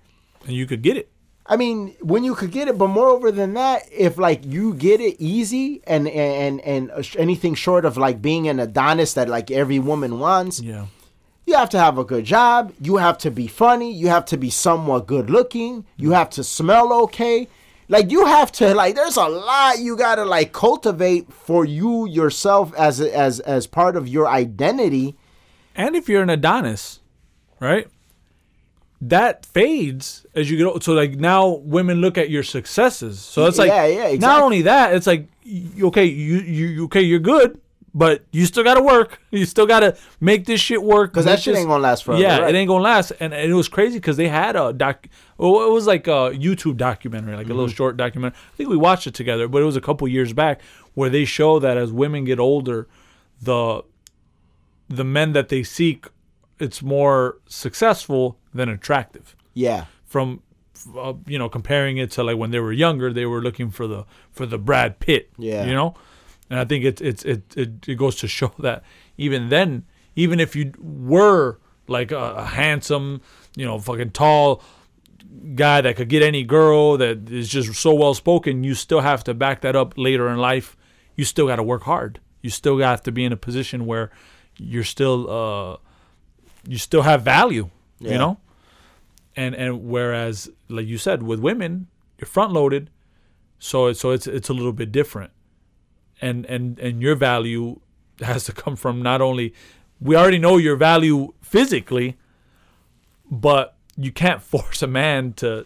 [0.45, 1.09] and you could get it.
[1.47, 4.99] I mean, when you could get it, but moreover than that, if like you get
[4.99, 9.51] it easy and and and uh, anything short of like being an Adonis that like
[9.51, 10.87] every woman wants, yeah,
[11.45, 12.73] you have to have a good job.
[12.81, 13.93] You have to be funny.
[13.93, 15.85] You have to be somewhat good looking.
[15.97, 17.47] You have to smell okay.
[17.87, 22.07] Like you have to like there's a lot you got to like cultivate for you
[22.07, 25.15] yourself as as as part of your identity.
[25.75, 27.01] And if you're an Adonis,
[27.59, 27.87] right?
[29.01, 30.81] That fades as you get older.
[30.81, 33.19] So like now women look at your successes.
[33.19, 34.17] So it's like yeah, yeah, exactly.
[34.17, 35.27] not only that, it's like
[35.79, 37.61] okay, you you okay, you're good
[37.95, 39.21] but you still gotta work.
[39.31, 41.13] You still gotta make this shit work.
[41.13, 42.21] Cause that shit ain't gonna last forever.
[42.21, 42.55] Yeah, right?
[42.55, 43.11] it ain't gonna last.
[43.19, 45.07] And, and, it was crazy because they had a doc.
[45.37, 47.51] Well, it was like a YouTube documentary, like mm-hmm.
[47.51, 47.75] a little mm-hmm.
[47.75, 48.37] short documentary.
[48.37, 50.61] I think we watched it together, but it was a couple years back
[50.93, 52.87] where they show that as women get older,
[53.41, 53.83] the
[54.87, 56.05] the men that they seek,
[56.59, 59.35] it's more successful than attractive.
[59.53, 59.85] Yeah.
[60.05, 60.41] From
[60.97, 63.85] uh, you know comparing it to like when they were younger, they were looking for
[63.85, 65.29] the for the Brad Pitt.
[65.37, 65.65] Yeah.
[65.65, 65.95] You know
[66.49, 68.83] and I think it it it it, it goes to show that
[69.17, 69.85] even then,
[70.15, 73.21] even if you were like a, a handsome,
[73.55, 74.63] you know, fucking tall
[75.55, 79.23] guy that could get any girl that is just so well spoken, you still have
[79.23, 80.77] to back that up later in life.
[81.15, 82.19] You still got to work hard.
[82.41, 84.11] You still have to be in a position where
[84.57, 85.77] you're still uh
[86.67, 87.69] you still have value,
[87.99, 88.11] yeah.
[88.11, 88.37] you know?
[89.35, 91.87] And and whereas like you said with women,
[92.19, 92.89] you're front loaded,
[93.57, 95.31] so so it's it's a little bit different
[96.21, 97.79] and and and your value
[98.21, 99.53] has to come from not only
[99.99, 102.17] we already know your value physically,
[103.29, 105.65] but you can't force a man to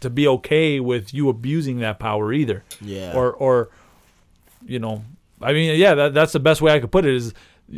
[0.00, 2.64] to be okay with you abusing that power either.
[2.80, 3.14] Yeah.
[3.14, 3.70] Or or
[4.64, 5.04] you know,
[5.40, 7.32] I mean, yeah, that, that's the best way I could put it is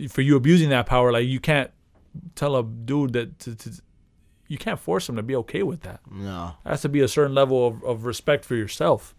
[0.09, 1.12] for you abusing that power.
[1.12, 1.71] Like you can't
[2.35, 3.83] tell a dude that to, to,
[4.47, 6.01] you can't force him to be okay with that.
[6.11, 9.14] No, it has to be a certain level of, of respect for yourself,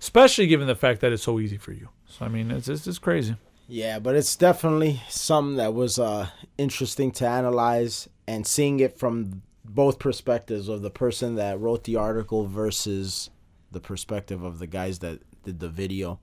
[0.00, 1.88] especially given the fact that it's so easy for you.
[2.08, 3.36] So I mean, it's it's just crazy.
[3.68, 9.42] Yeah, but it's definitely something that was uh, interesting to analyze and seeing it from
[9.62, 13.28] both perspectives of the person that wrote the article versus
[13.70, 16.18] the perspective of the guys that did the video.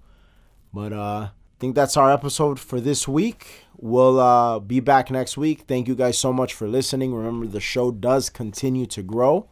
[0.73, 3.65] But uh, I think that's our episode for this week.
[3.77, 5.65] We'll uh, be back next week.
[5.67, 7.13] Thank you guys so much for listening.
[7.13, 9.47] Remember, the show does continue to grow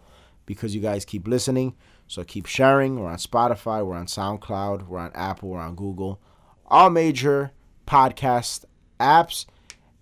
[0.48, 1.76] because you guys keep listening.
[2.14, 3.00] So keep sharing.
[3.00, 6.22] We're on Spotify, we're on SoundCloud, we're on Apple, we're on Google,
[6.68, 7.54] all major
[7.88, 8.66] podcast
[9.00, 9.48] apps.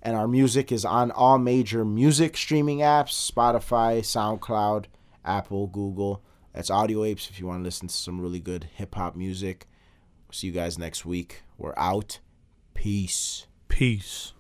[0.02, 4.88] And our music is on all major music streaming apps Spotify, SoundCloud,
[5.24, 6.22] Apple, Google.
[6.54, 9.68] That's Audio Apes if you want to listen to some really good hip hop music.
[10.34, 11.44] see you guys next week.
[11.58, 12.20] We're out.
[12.74, 13.48] Peace.
[13.70, 14.34] Peace.